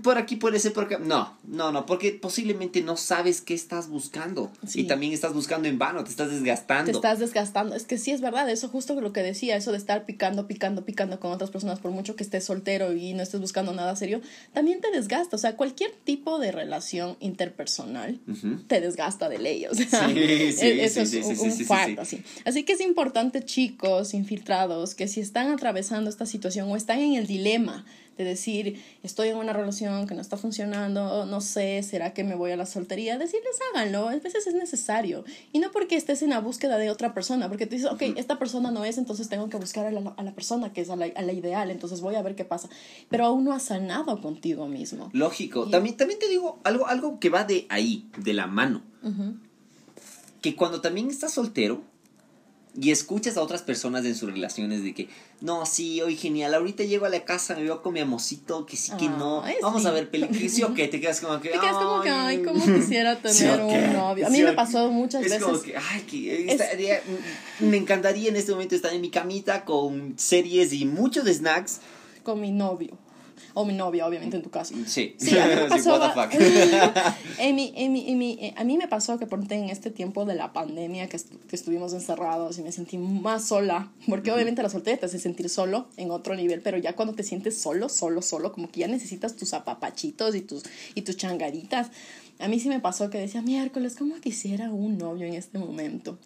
por 0.04 0.18
aquí 0.18 0.36
puede 0.36 0.60
ser, 0.60 0.74
por 0.74 0.84
acá. 0.84 1.00
No, 1.00 1.38
no, 1.44 1.72
no, 1.72 1.86
porque 1.86 2.12
posiblemente 2.12 2.82
no 2.82 2.98
sabes 2.98 3.40
qué 3.40 3.54
estás 3.54 3.88
buscando. 3.88 4.52
Y 4.74 4.84
también 4.84 5.14
estás 5.14 5.34
buscando 5.34 5.70
en 5.70 5.80
vano, 5.80 6.04
te 6.04 6.10
estás 6.10 6.30
desgastando. 6.30 6.92
Te 6.92 6.98
estás 6.98 7.20
desgastando. 7.20 7.74
Es 7.74 7.86
que 7.86 7.98
sí 7.98 8.12
es 8.12 8.20
verdad, 8.20 8.50
eso 8.50 8.68
justo 8.68 9.00
lo 9.00 9.14
que 9.14 9.24
decía, 9.24 9.56
eso 9.56 9.72
de 9.72 9.78
estar 9.78 10.06
picando, 10.06 10.46
picando, 10.46 10.84
picando 10.84 11.22
con 11.22 11.32
otras 11.32 11.52
personas, 11.52 11.80
por 11.80 11.92
mucho 11.92 12.18
que 12.18 12.24
estés 12.24 12.44
soltero 12.44 12.94
y 12.94 13.14
no 13.14 13.24
estés 13.24 13.40
buscando 13.40 13.72
nada 13.74 13.96
serio, 13.96 14.20
también 14.54 14.82
te 14.82 14.92
desgasta. 14.92 15.38
O 15.38 15.40
sea, 15.40 15.56
cualquier 15.56 15.92
tipo 16.04 16.38
de 16.38 16.52
relación 16.52 17.16
interpersonal 17.22 18.20
te 18.68 18.82
desgasta 18.82 19.30
de 19.30 19.40
ley. 19.40 19.66
O 19.68 19.74
sea, 19.74 20.10
sí, 20.10 20.14
sí, 20.52 20.68
eso 20.82 21.02
es 21.02 21.14
un, 21.14 21.40
un 21.40 22.00
así. 22.00 22.22
Así 22.44 22.64
que 22.64 22.74
es 22.74 22.82
importante, 22.82 23.46
chicos 23.46 24.14
infiltrados, 24.14 24.96
que 24.96 25.08
si 25.08 25.22
están 25.22 25.50
atravesando 25.50 26.10
esta 26.10 26.26
situación 26.26 26.70
o 26.70 26.76
están 26.76 27.00
en 27.00 27.14
el 27.14 27.26
dilema 27.26 27.86
de 28.18 28.24
decir, 28.24 28.82
estoy 29.04 29.30
en 29.30 29.38
una 29.38 29.54
relación 29.54 30.08
que 30.08 30.16
no 30.16 30.22
está 30.22 30.38
funcionando, 30.38 31.26
no 31.26 31.42
sé, 31.42 31.82
¿será 31.84 32.14
que 32.14 32.24
me 32.24 32.36
voy 32.36 32.52
a 32.52 32.58
la 32.58 32.66
soltería? 32.66 33.18
Decirles, 33.18 33.58
háganlo, 33.74 34.10
a 34.10 34.16
veces 34.16 34.48
es 34.48 34.54
necesario. 34.54 35.24
Y 35.52 35.60
no 35.60 35.72
porque 35.72 35.96
estés 35.96 36.22
en 36.22 36.32
la 36.32 36.40
búsqueda 36.40 36.78
de 36.78 36.90
otra 36.90 37.14
persona, 37.14 37.48
porque 37.48 37.66
tú 37.66 37.76
dices, 37.76 37.92
ok, 37.92 38.02
esta 38.18 38.38
persona 38.38 38.72
no 38.72 38.86
es, 38.86 38.98
entonces 38.98 39.30
tengo 39.30 39.50
que 39.50 39.58
buscar 39.58 39.86
a 39.86 39.92
la, 39.92 40.14
a 40.18 40.24
la 40.24 40.34
persona 40.34 40.74
que 40.74 40.82
es 40.82 40.90
a 40.90 40.96
la, 40.96 41.06
a 41.16 41.22
la, 41.22 41.34
ideal, 41.34 41.72
entonces 41.72 42.02
voy 42.02 42.16
a 42.16 42.22
ver 42.22 42.36
qué 42.36 42.46
pasa. 42.46 42.70
Pero 43.10 43.26
aún 43.26 43.44
no 43.46 43.54
has 43.54 43.64
sanado 43.64 44.22
contigo 44.22 44.68
mismo. 44.68 45.10
Lógico. 45.14 45.68
También, 45.70 45.98
también 45.98 46.20
te 46.20 46.28
digo 46.28 46.60
algo, 46.64 46.88
algo 46.88 47.20
que 47.20 47.30
va 47.30 47.44
de 47.44 47.66
ahí, 47.70 48.10
de 48.18 48.34
la 48.34 48.48
mano. 48.48 48.84
Que 50.42 50.56
cuando 50.56 50.82
también 50.82 51.10
estás 51.10 51.34
soltero, 51.34 51.84
y 52.80 52.92
escuchas 52.92 53.36
a 53.36 53.42
otras 53.42 53.62
personas 53.62 54.06
en 54.06 54.16
sus 54.16 54.32
relaciones 54.32 54.82
de 54.84 54.94
que, 54.94 55.10
no, 55.42 55.66
sí, 55.66 56.02
hoy 56.02 56.16
genial, 56.16 56.54
ahorita 56.54 56.84
llego 56.86 57.06
a 57.06 57.10
la 57.10 57.26
casa, 57.26 57.54
me 57.56 57.64
veo 57.64 57.82
con 57.82 57.94
mi 57.94 58.00
amorcito, 58.00 58.66
que 58.66 58.78
sí, 58.78 58.94
que 58.98 59.10
no, 59.10 59.44
vamos 59.62 59.82
sí. 59.82 59.88
a 59.88 59.92
ver 59.92 60.10
películas, 60.10 60.52
sí 60.54 60.64
o 60.64 60.74
qué, 60.74 60.88
te 60.88 61.02
quedas 61.02 61.20
como 61.20 61.42
que, 61.42 61.50
Te 61.50 61.60
quedas 61.60 61.76
como 61.76 62.02
que, 62.02 62.10
ay, 62.10 62.42
cómo 62.44 62.64
quisiera 62.64 63.18
tener 63.22 63.36
¿Sí 63.36 63.46
un 63.46 63.94
novio. 63.94 64.26
A 64.26 64.30
mí 64.30 64.38
¿Sí 64.38 64.44
me 64.44 64.54
pasó 64.54 64.90
muchas 64.90 65.22
es 65.24 65.32
veces. 65.32 65.44
como 65.44 65.62
que, 65.62 65.76
ay, 65.76 66.02
que 66.10 66.50
estaría- 66.52 67.02
me 67.60 67.76
encantaría 67.78 68.30
en 68.30 68.38
este 68.38 68.52
momento 68.54 68.74
estar 68.76 68.94
en 68.94 69.02
mi 69.02 69.10
camita 69.10 69.66
con 69.66 70.14
series 70.18 70.72
y 70.72 70.86
muchos 70.86 71.26
snacks. 71.28 71.80
con 72.24 72.40
mi 72.40 72.52
novio. 72.52 72.98
O 73.54 73.66
mi 73.66 73.74
novia, 73.74 74.08
obviamente, 74.08 74.38
en 74.38 74.44
tu 74.44 74.50
caso. 74.50 74.74
Sí, 74.88 75.16
Sí, 75.18 75.38
a 75.38 75.46
mí 75.48 75.56
me 75.56 75.66
pasó. 75.68 76.00
what 76.00 76.14
the 76.30 76.38
fuck. 76.38 76.42
en 77.40 77.56
mi- 77.56 77.74
en 77.76 77.92
mi- 77.92 78.10
en 78.10 78.18
mi- 78.18 78.54
a 78.56 78.64
mí 78.64 78.78
me 78.78 78.88
pasó 78.88 79.20
que 79.20 79.28
ponte 79.28 79.56
en 79.56 79.70
este 79.70 79.92
tiempo 79.92 80.26
de 80.26 80.36
la 80.36 80.54
pandemia 80.54 81.08
que 81.10 81.18
estuvimos 81.52 81.94
encerrados 81.94 82.58
y 82.60 82.62
me 82.64 82.72
sentí 82.72 82.98
más 82.98 83.46
sola. 83.48 83.92
Porque 84.08 84.32
obviamente 84.32 84.64
la 84.64 84.70
soltería 84.70 85.00
te 85.00 85.06
hace 85.08 85.20
sentir 85.20 85.50
solo 85.50 85.88
en 85.98 86.12
otro 86.12 86.36
nivel, 86.36 86.62
pero 86.62 86.78
ya 86.78 86.96
cuando 86.96 87.14
te 87.14 87.24
sientes 87.24 87.58
solo, 87.58 87.90
solo, 87.90 88.22
solo, 88.22 88.52
como 88.54 88.70
que 88.72 88.82
ya 88.82 88.88
necesitas 88.88 89.36
tus 89.36 89.54
apapachitos 89.54 90.36
y 90.36 90.42
tus, 90.42 90.64
y 90.96 91.02
tus 91.02 91.18
changaritas. 91.18 91.88
A 92.40 92.48
mí 92.48 92.60
sí 92.60 92.70
me 92.70 92.80
pasó 92.80 93.10
que 93.10 93.20
decía, 93.20 93.42
miércoles, 93.42 93.96
¿cómo 93.98 94.16
quisiera 94.20 94.72
un 94.72 94.98
novio 94.98 95.28
en 95.28 95.34
este 95.34 95.60
momento? 95.60 96.18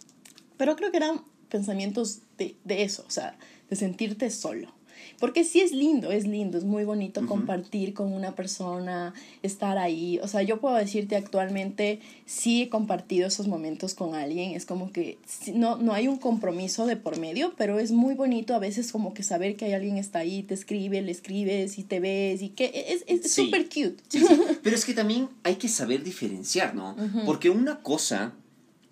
Pero 0.57 0.75
creo 0.75 0.91
que 0.91 0.97
eran 0.97 1.21
pensamientos 1.49 2.19
de, 2.37 2.55
de 2.63 2.83
eso, 2.83 3.03
o 3.07 3.11
sea, 3.11 3.37
de 3.69 3.75
sentirte 3.75 4.29
solo. 4.29 4.73
Porque 5.19 5.43
sí 5.43 5.61
es 5.61 5.71
lindo, 5.71 6.11
es 6.11 6.27
lindo, 6.27 6.57
es 6.57 6.63
muy 6.63 6.83
bonito 6.83 7.25
compartir 7.25 7.93
con 7.93 8.11
una 8.13 8.35
persona, 8.35 9.13
estar 9.43 9.77
ahí. 9.77 10.19
O 10.21 10.27
sea, 10.27 10.41
yo 10.41 10.59
puedo 10.59 10.75
decirte 10.75 11.15
actualmente, 11.15 11.99
sí 12.25 12.63
he 12.63 12.69
compartido 12.69 13.27
esos 13.27 13.47
momentos 13.47 13.93
con 13.93 14.15
alguien. 14.15 14.51
Es 14.51 14.65
como 14.65 14.91
que 14.91 15.17
no, 15.53 15.77
no 15.77 15.93
hay 15.93 16.07
un 16.07 16.17
compromiso 16.17 16.85
de 16.85 16.97
por 16.97 17.17
medio, 17.19 17.53
pero 17.57 17.79
es 17.79 17.91
muy 17.91 18.13
bonito 18.15 18.53
a 18.55 18.59
veces 18.59 18.91
como 18.91 19.13
que 19.13 19.23
saber 19.23 19.55
que 19.55 19.65
hay 19.65 19.73
alguien 19.73 19.97
está 19.97 20.19
ahí, 20.19 20.43
te 20.43 20.53
escribe, 20.53 21.01
le 21.01 21.11
escribes 21.11 21.77
y 21.77 21.83
te 21.83 21.99
ves 21.99 22.41
y 22.41 22.49
que 22.49 22.71
es 22.89 23.03
es 23.07 23.31
Sí. 23.31 23.45
súper 23.45 23.65
cute. 23.65 23.95
Sí, 24.09 24.19
sí. 24.19 24.39
Pero 24.63 24.75
es 24.75 24.85
que 24.85 24.93
también 24.93 25.29
hay 25.43 25.55
que 25.55 25.67
saber 25.67 26.03
diferenciar, 26.03 26.75
¿no? 26.75 26.95
Porque 27.25 27.49
una 27.49 27.81
cosa 27.81 28.33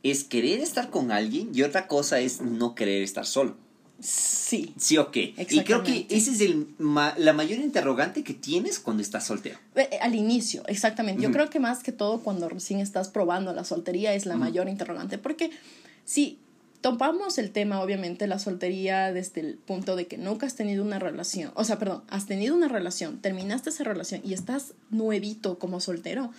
es 0.04 0.24
querer 0.24 0.60
estar 0.60 0.90
con 0.90 1.12
alguien 1.12 1.50
y 1.54 1.62
otra 1.62 1.88
cosa 1.88 2.20
es 2.20 2.42
no 2.42 2.76
querer 2.76 3.04
estar 3.04 3.26
solo. 3.26 3.56
Sí. 4.00 4.74
Sí 4.78 4.98
o 4.98 5.12
qué. 5.12 5.34
Y 5.50 5.62
creo 5.62 5.84
que 5.84 6.06
ese 6.10 6.32
es 6.32 6.42
el 6.42 6.68
ma- 6.78 7.16
la 7.18 7.34
mayor 7.34 7.60
interrogante 7.60 8.24
que 8.24 8.34
tienes 8.34 8.80
cuando 8.80 9.02
estás 9.02 9.26
soltero. 9.26 9.58
Eh, 9.76 9.88
eh, 9.92 10.00
Al 10.02 10.16
inicio, 10.16 10.64
exactamente. 10.68 11.22
Yo 11.24 11.32
creo 11.32 11.50
que 11.50 11.60
más 11.60 11.84
que 11.84 11.92
todo 11.92 12.20
cuando 12.20 12.50
recién 12.50 12.80
estás 12.80 13.08
probando 13.10 13.54
la 13.54 13.64
soltería 13.64 14.14
es 14.14 14.26
la 14.26 14.36
mayor 14.36 14.68
interrogante. 14.68 15.18
Porque 15.18 15.52
si 16.06 16.38
topamos 16.82 17.38
el 17.38 17.52
tema, 17.52 17.82
obviamente, 17.82 18.28
la 18.28 18.40
soltería 18.40 19.14
desde 19.14 19.40
el 19.40 19.56
punto 19.56 19.96
de 19.96 20.08
que 20.08 20.18
nunca 20.18 20.46
has 20.48 20.56
tenido 20.56 20.84
una 20.84 21.00
relación, 21.00 21.52
o 21.56 21.64
sea, 21.64 21.80
perdón, 21.80 22.04
has 22.10 22.26
tenido 22.26 22.54
una 22.56 22.68
relación, 22.68 23.20
terminaste 23.22 23.70
esa 23.70 23.86
relación 23.86 24.20
y 24.26 24.34
estás 24.34 24.74
nuevito 24.90 25.58
como 25.60 25.80
soltero, 25.80 26.32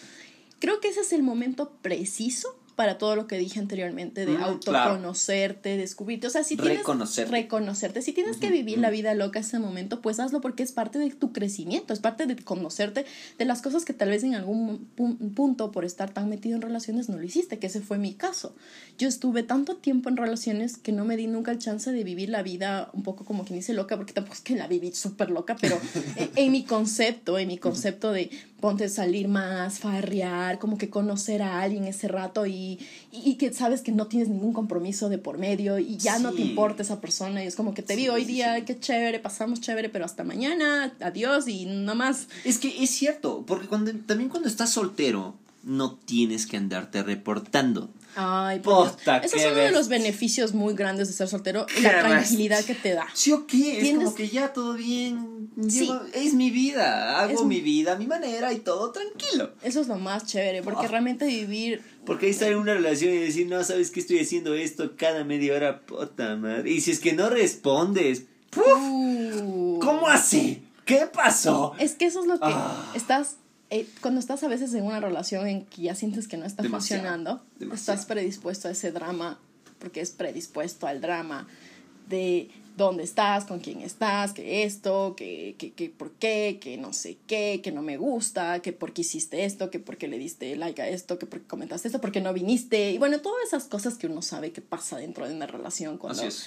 creo 0.59 0.81
que 0.81 0.89
ese 0.89 1.01
es 1.01 1.13
el 1.15 1.23
momento 1.23 1.73
preciso 1.81 2.55
para 2.77 2.99
todo 2.99 3.15
lo 3.17 3.27
que 3.27 3.39
dije 3.39 3.61
anteriormente 3.61 4.27
de 4.27 4.33
Mm, 4.33 4.59
claro. 4.59 4.91
autoconocerte, 4.95 5.77
descubrirte, 5.77 6.27
o 6.27 6.31
sea, 6.31 6.45
si 6.45 6.57
tienes 6.57 6.79
Reconocerte. 6.79 7.31
reconocerte, 7.31 8.03
si 8.03 8.13
tienes 8.13 8.37
que 8.39 8.51
vivir 8.51 8.79
la 8.79 8.91
vida 8.91 9.15
loca 9.15 9.39
ese 9.41 9.59
momento, 9.59 10.01
pues 10.01 10.19
hazlo 10.21 10.41
porque 10.41 10.63
es 10.63 10.73
parte 10.73 10.99
de 10.99 11.11
tu 11.11 11.33
crecimiento, 11.33 11.93
es 11.93 12.01
parte 12.01 12.27
de 12.27 12.37
conocerte 12.37 13.05
de 13.39 13.45
las 13.45 13.63
cosas 13.63 13.85
que 13.85 13.93
tal 13.93 14.09
vez 14.11 14.25
en 14.25 14.35
algún 14.35 14.89
pu- 14.97 15.17
punto 15.35 15.71
por 15.73 15.85
estar 15.85 16.11
tan 16.13 16.29
metido 16.29 16.57
en 16.57 16.63
relaciones 16.63 17.09
no 17.09 17.17
lo 17.17 17.23
hiciste, 17.23 17.59
que 17.59 17.67
ese 17.69 17.81
fue 17.81 17.99
mi 17.99 18.15
caso. 18.15 18.55
Yo 18.99 19.09
estuve 19.09 19.43
tanto 19.43 19.77
tiempo 19.77 20.09
en 20.09 20.17
relaciones 20.17 20.77
que 20.77 20.93
no 20.93 21.05
me 21.05 21.17
di 21.17 21.27
nunca 21.27 21.51
el 21.53 21.59
chance 21.59 21.93
de 21.93 22.05
vivir 22.05 22.29
la 22.29 22.43
vida 22.43 22.91
un 22.93 23.03
poco 23.03 23.25
como 23.25 23.45
quien 23.45 23.59
dice 23.59 23.73
loca, 23.75 23.97
porque 23.97 24.13
tampoco 24.13 24.35
es 24.35 24.41
que 24.41 24.57
la 24.57 24.67
viví 24.67 24.93
súper 24.93 25.31
loca, 25.31 25.57
pero 25.61 25.79
en, 26.17 26.31
en 26.37 26.53
mi 26.53 26.65
concepto, 26.65 27.39
en 27.39 27.49
mi 27.49 27.59
concepto 27.59 28.13
de 28.13 28.31
ponte 28.61 28.89
salir 28.89 29.29
más, 29.29 29.79
farrear, 29.79 30.59
como 30.59 30.79
que 30.79 30.89
conocer 30.89 31.43
a 31.43 31.61
alguien 31.61 31.85
ese 31.85 32.09
rato 32.09 32.47
y, 32.47 32.53
y, 32.73 32.79
y 33.13 33.35
que 33.37 33.53
sabes 33.53 33.81
que 33.83 33.93
no 33.93 34.07
tienes 34.07 34.29
ningún 34.29 34.53
compromiso 34.53 35.09
de 35.09 35.19
por 35.19 35.39
medio 35.39 35.79
y 35.79 35.97
ya 35.97 36.19
no 36.19 36.33
te 36.33 36.43
importa 36.43 36.83
esa 36.83 37.01
persona 37.01 37.43
y 37.45 37.47
es 37.47 37.55
como 37.57 37.75
que 37.75 37.83
te 37.83 37.95
Sí, 37.95 38.01
vi 38.03 38.09
hoy 38.09 38.25
día, 38.25 38.57
sí. 38.57 38.63
qué 38.67 38.79
chévere, 38.79 39.19
pasamos 39.21 39.61
chévere, 39.61 39.89
pero 39.89 40.05
hasta 40.05 40.25
mañana, 40.25 40.93
adiós 41.01 41.47
y 41.49 41.67
no 41.67 41.95
más. 41.95 42.29
Es 42.45 42.59
que 42.59 42.83
es 42.83 42.91
cierto, 42.91 43.45
porque 43.47 43.67
cuando, 43.69 43.93
también 44.07 44.29
cuando 44.31 44.49
estás 44.49 44.71
soltero, 44.71 45.35
no 45.63 45.95
tienes 45.95 46.47
que 46.47 46.57
andarte 46.57 47.03
reportando. 47.03 47.89
Ay. 48.17 48.61
Puta, 48.61 49.19
Ese 49.19 49.37
es 49.37 49.47
uno 49.47 49.57
de 49.57 49.71
los 49.73 49.89
beneficios 49.89 50.55
muy 50.55 50.75
grandes 50.75 51.09
de 51.09 51.15
ser 51.15 51.29
soltero 51.29 51.67
y 51.77 51.81
la 51.83 52.01
tranquilidad 52.01 52.65
que 52.65 52.75
te 52.75 52.95
da. 52.95 53.07
¿Sí 53.15 53.33
o 53.33 53.47
qué? 53.47 53.79
Es 53.79 53.83
Tienes- 53.85 54.05
como 54.05 54.15
que 54.15 54.29
ya 54.29 54.53
todo 54.53 54.75
bien. 54.75 55.51
Sí. 55.69 55.91
es 56.15 56.35
mi 56.35 56.51
vida. 56.51 57.21
Hago 57.21 57.33
Es- 57.33 57.43
mi 57.45 57.61
vida 57.61 57.93
a 57.93 57.97
mi 57.97 58.07
manera 58.07 58.53
y 58.53 58.59
todo 58.59 58.91
tranquilo. 58.93 59.53
Eso 59.63 59.81
es 59.81 59.89
lo 59.89 59.97
más 59.97 60.27
chévere, 60.27 60.63
porque 60.63 60.87
Ah. 60.87 60.89
realmente 60.89 61.27
vivir 61.27 61.83
Porque 62.07 62.29
estar 62.29 62.51
en 62.53 62.59
una 62.59 62.75
relación 62.75 63.13
y 63.15 63.19
decir, 63.19 63.47
no, 63.49 63.63
¿sabes 63.65 63.91
que 63.91 64.01
estoy 64.01 64.19
haciendo 64.21 64.55
esto 64.55 64.93
cada 64.97 65.25
media 65.25 65.55
hora? 65.55 65.81
Puta 65.87 66.37
madre. 66.37 66.71
Y 66.71 66.81
si 66.83 66.91
es 66.91 67.01
que 67.01 67.13
no 67.15 67.31
respondes, 67.31 68.25
¡puf! 68.51 68.65
Uh. 68.67 69.79
¿Cómo 69.83 70.07
así? 70.09 70.63
¿Qué 70.85 71.07
pasó? 71.13 71.73
Es 71.79 71.93
que 71.95 72.05
eso 72.07 72.21
es 72.21 72.27
lo 72.27 72.35
que 72.35 72.41
Ah. 72.47 72.93
estás, 72.95 73.37
eh, 73.71 73.87
cuando 74.01 74.21
estás 74.21 74.43
a 74.45 74.49
veces 74.49 74.73
en 74.75 74.85
una 74.85 75.01
relación 75.01 75.47
en 75.47 75.65
que 75.65 75.83
ya 75.83 75.95
sientes 75.95 76.29
que 76.29 76.37
no 76.37 76.45
está 76.47 76.63
Demasiado, 76.63 77.03
funcionando, 77.03 77.43
demasiado. 77.59 77.95
estás 77.99 78.07
predispuesto 78.07 78.69
a 78.69 78.71
ese 78.73 78.93
drama, 78.93 79.39
porque 79.79 80.01
es 80.01 80.11
predispuesto 80.11 80.87
al 80.87 81.01
drama 81.01 81.49
de 82.09 82.49
dónde 82.77 83.05
estás, 83.05 83.45
con 83.45 83.61
quién 83.61 83.81
estás, 83.81 84.33
que 84.33 84.65
esto, 84.65 85.15
que, 85.17 85.55
que, 85.59 85.73
que 85.73 85.91
por 85.91 86.11
qué, 86.13 86.59
que 86.61 86.77
no 86.77 86.93
sé 86.93 87.17
qué, 87.27 87.61
que 87.63 87.71
no 87.73 87.83
me 87.83 87.97
gusta, 87.97 88.61
que 88.61 88.73
por 88.73 88.93
qué 88.93 89.03
hiciste 89.03 89.45
esto, 89.45 89.71
que 89.71 89.79
por 89.79 89.97
qué 89.97 90.09
le 90.09 90.19
diste 90.19 90.55
like 90.57 90.83
a 90.83 90.89
esto, 90.89 91.19
que 91.19 91.27
por 91.27 91.41
qué 91.41 91.47
comentaste 91.47 91.89
esto, 91.89 92.01
por 92.01 92.11
qué 92.13 92.21
no 92.21 92.33
viniste, 92.33 92.91
y 92.91 92.99
bueno, 92.99 93.21
todas 93.21 93.39
esas 93.47 93.65
cosas 93.65 93.95
que 93.97 94.09
uno 94.09 94.23
sabe 94.23 94.51
que 94.53 94.61
pasa 94.61 94.99
dentro 94.99 95.27
de 95.29 95.35
una 95.35 95.47
relación 95.47 95.99
cuando 95.99 96.21
Así 96.23 96.29
es. 96.29 96.47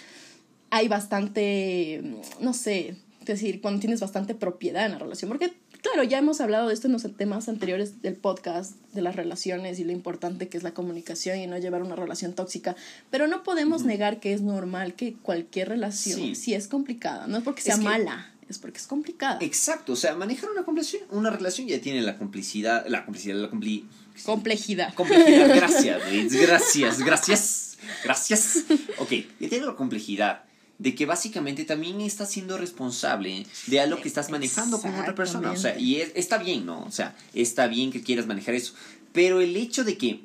hay 0.70 0.88
bastante, 0.90 2.02
mm, 2.04 2.44
no 2.44 2.54
sé, 2.54 2.98
es 3.22 3.26
decir, 3.26 3.62
cuando 3.62 3.80
tienes 3.80 4.00
bastante 4.02 4.36
propiedad 4.36 4.86
en 4.86 4.92
la 4.94 5.00
relación. 5.00 5.30
Porque, 5.30 5.54
claro, 5.82 6.04
ya 6.04 6.18
hemos 6.18 6.42
hablado 6.42 6.68
de 6.68 6.74
esto 6.74 6.88
en 6.88 6.94
los 6.94 7.04
temas 7.18 7.48
anteriores 7.50 8.02
del 8.02 8.16
podcast, 8.16 8.74
de 8.94 9.02
las 9.02 9.16
relaciones 9.16 9.80
y 9.80 9.84
lo 9.84 9.92
importante 9.92 10.48
que 10.50 10.58
es 10.58 10.64
la 10.64 10.74
comunicación 10.74 11.40
y 11.40 11.48
no 11.48 11.58
llevar 11.58 11.82
una 11.84 11.96
relación 11.96 12.34
tóxica. 12.34 12.76
Pero 13.10 13.28
no 13.28 13.44
podemos 13.44 13.84
negar 13.84 14.20
que 14.20 14.34
es 14.34 14.42
normal 14.42 14.96
que 14.96 15.14
cualquier 15.14 15.70
relación, 15.70 16.20
Sí. 16.20 16.36
si 16.36 16.54
es 16.54 16.68
complicada, 16.68 17.28
no 17.28 17.38
es 17.38 17.44
porque 17.44 17.62
sea 17.62 17.74
Es 17.76 17.80
que- 17.80 17.86
mala, 17.86 18.32
es 18.50 18.60
porque 18.60 18.78
es 18.78 18.88
complicada. 18.88 19.38
Exacto, 19.42 19.94
o 19.94 19.96
sea, 19.96 20.16
manejar 20.16 20.50
una, 20.50 20.64
complicación, 20.64 21.04
una 21.12 21.30
relación 21.30 21.68
ya 21.68 21.80
tiene 21.82 22.02
la 22.02 22.18
complicidad, 22.18 22.86
la 22.88 23.06
complicidad, 23.06 23.36
la 23.36 23.50
compli... 23.50 23.86
Complejidad. 24.26 24.94
Complejidad, 24.96 25.56
gracias, 25.56 26.02
gracias, 26.42 27.00
gracias, 27.00 27.78
gracias. 28.04 28.64
Ok, 28.98 29.12
ya 29.40 29.48
tiene 29.50 29.66
la 29.68 29.76
complejidad 29.76 30.44
de 30.80 30.94
que 30.96 31.06
básicamente 31.06 31.66
también 31.66 32.02
estás 32.02 32.32
siendo 32.32 32.58
responsable 32.58 33.46
de 33.68 33.80
algo 33.80 34.00
que 34.02 34.08
estás 34.08 34.30
manejando 34.30 34.80
con 34.80 34.92
otra 34.94 35.16
persona. 35.16 35.52
O 35.52 35.56
sea, 35.58 35.78
y 35.80 35.96
es- 35.98 36.12
está 36.16 36.38
bien, 36.38 36.66
¿no? 36.66 36.84
O 36.84 36.92
sea, 36.92 37.16
está 37.34 37.68
bien 37.68 37.92
que 37.92 38.04
quieras 38.04 38.28
manejar 38.28 38.54
eso. 38.56 38.74
Pero 39.12 39.42
el 39.42 39.56
hecho 39.56 39.84
de 39.84 39.98
que 39.98 40.22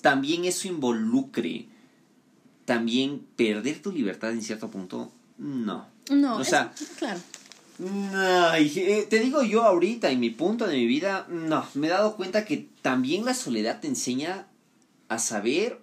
también 0.00 0.44
eso 0.46 0.66
involucre 0.68 1.66
también 2.64 3.20
perder 3.36 3.82
tu 3.82 3.92
libertad 3.92 4.30
en 4.32 4.42
cierto 4.42 4.70
punto, 4.70 5.10
no. 5.38 5.86
No, 6.10 6.36
o 6.36 6.40
es- 6.40 6.48
sea, 6.48 6.72
claro. 6.98 7.20
Ay, 8.14 8.72
eh, 8.76 9.06
te 9.08 9.20
digo 9.20 9.42
yo 9.42 9.62
ahorita, 9.64 10.10
en 10.10 10.20
mi 10.20 10.30
punto 10.30 10.66
de 10.66 10.76
mi 10.76 10.86
vida, 10.86 11.26
no, 11.30 11.66
me 11.74 11.86
he 11.86 11.90
dado 11.90 12.16
cuenta 12.16 12.44
que 12.44 12.68
también 12.82 13.24
la 13.24 13.34
soledad 13.34 13.80
te 13.80 13.88
enseña 13.88 14.46
a 15.08 15.18
saber 15.18 15.80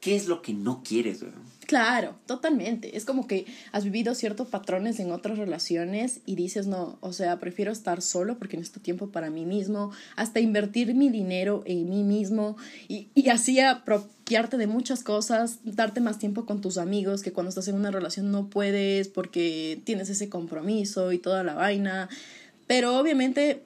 qué 0.00 0.16
es 0.16 0.26
lo 0.26 0.42
que 0.42 0.52
no 0.52 0.82
quieres, 0.86 1.20
güey. 1.20 1.32
Claro, 1.68 2.16
totalmente. 2.24 2.96
Es 2.96 3.04
como 3.04 3.26
que 3.26 3.44
has 3.72 3.84
vivido 3.84 4.14
ciertos 4.14 4.48
patrones 4.48 5.00
en 5.00 5.12
otras 5.12 5.36
relaciones 5.36 6.20
y 6.24 6.34
dices, 6.34 6.66
no, 6.66 6.96
o 7.02 7.12
sea, 7.12 7.38
prefiero 7.40 7.70
estar 7.72 8.00
solo 8.00 8.38
porque 8.38 8.56
necesito 8.56 8.80
tiempo 8.80 9.10
para 9.10 9.28
mí 9.28 9.44
mismo, 9.44 9.92
hasta 10.16 10.40
invertir 10.40 10.94
mi 10.94 11.10
dinero 11.10 11.62
en 11.66 11.90
mí 11.90 12.04
mismo 12.04 12.56
y, 12.88 13.08
y 13.14 13.28
así 13.28 13.60
apropiarte 13.60 14.56
de 14.56 14.66
muchas 14.66 15.02
cosas, 15.02 15.58
darte 15.62 16.00
más 16.00 16.18
tiempo 16.18 16.46
con 16.46 16.62
tus 16.62 16.78
amigos 16.78 17.22
que 17.22 17.34
cuando 17.34 17.50
estás 17.50 17.68
en 17.68 17.74
una 17.74 17.90
relación 17.90 18.32
no 18.32 18.48
puedes 18.48 19.08
porque 19.08 19.78
tienes 19.84 20.08
ese 20.08 20.30
compromiso 20.30 21.12
y 21.12 21.18
toda 21.18 21.44
la 21.44 21.52
vaina. 21.52 22.08
Pero 22.66 22.98
obviamente 22.98 23.60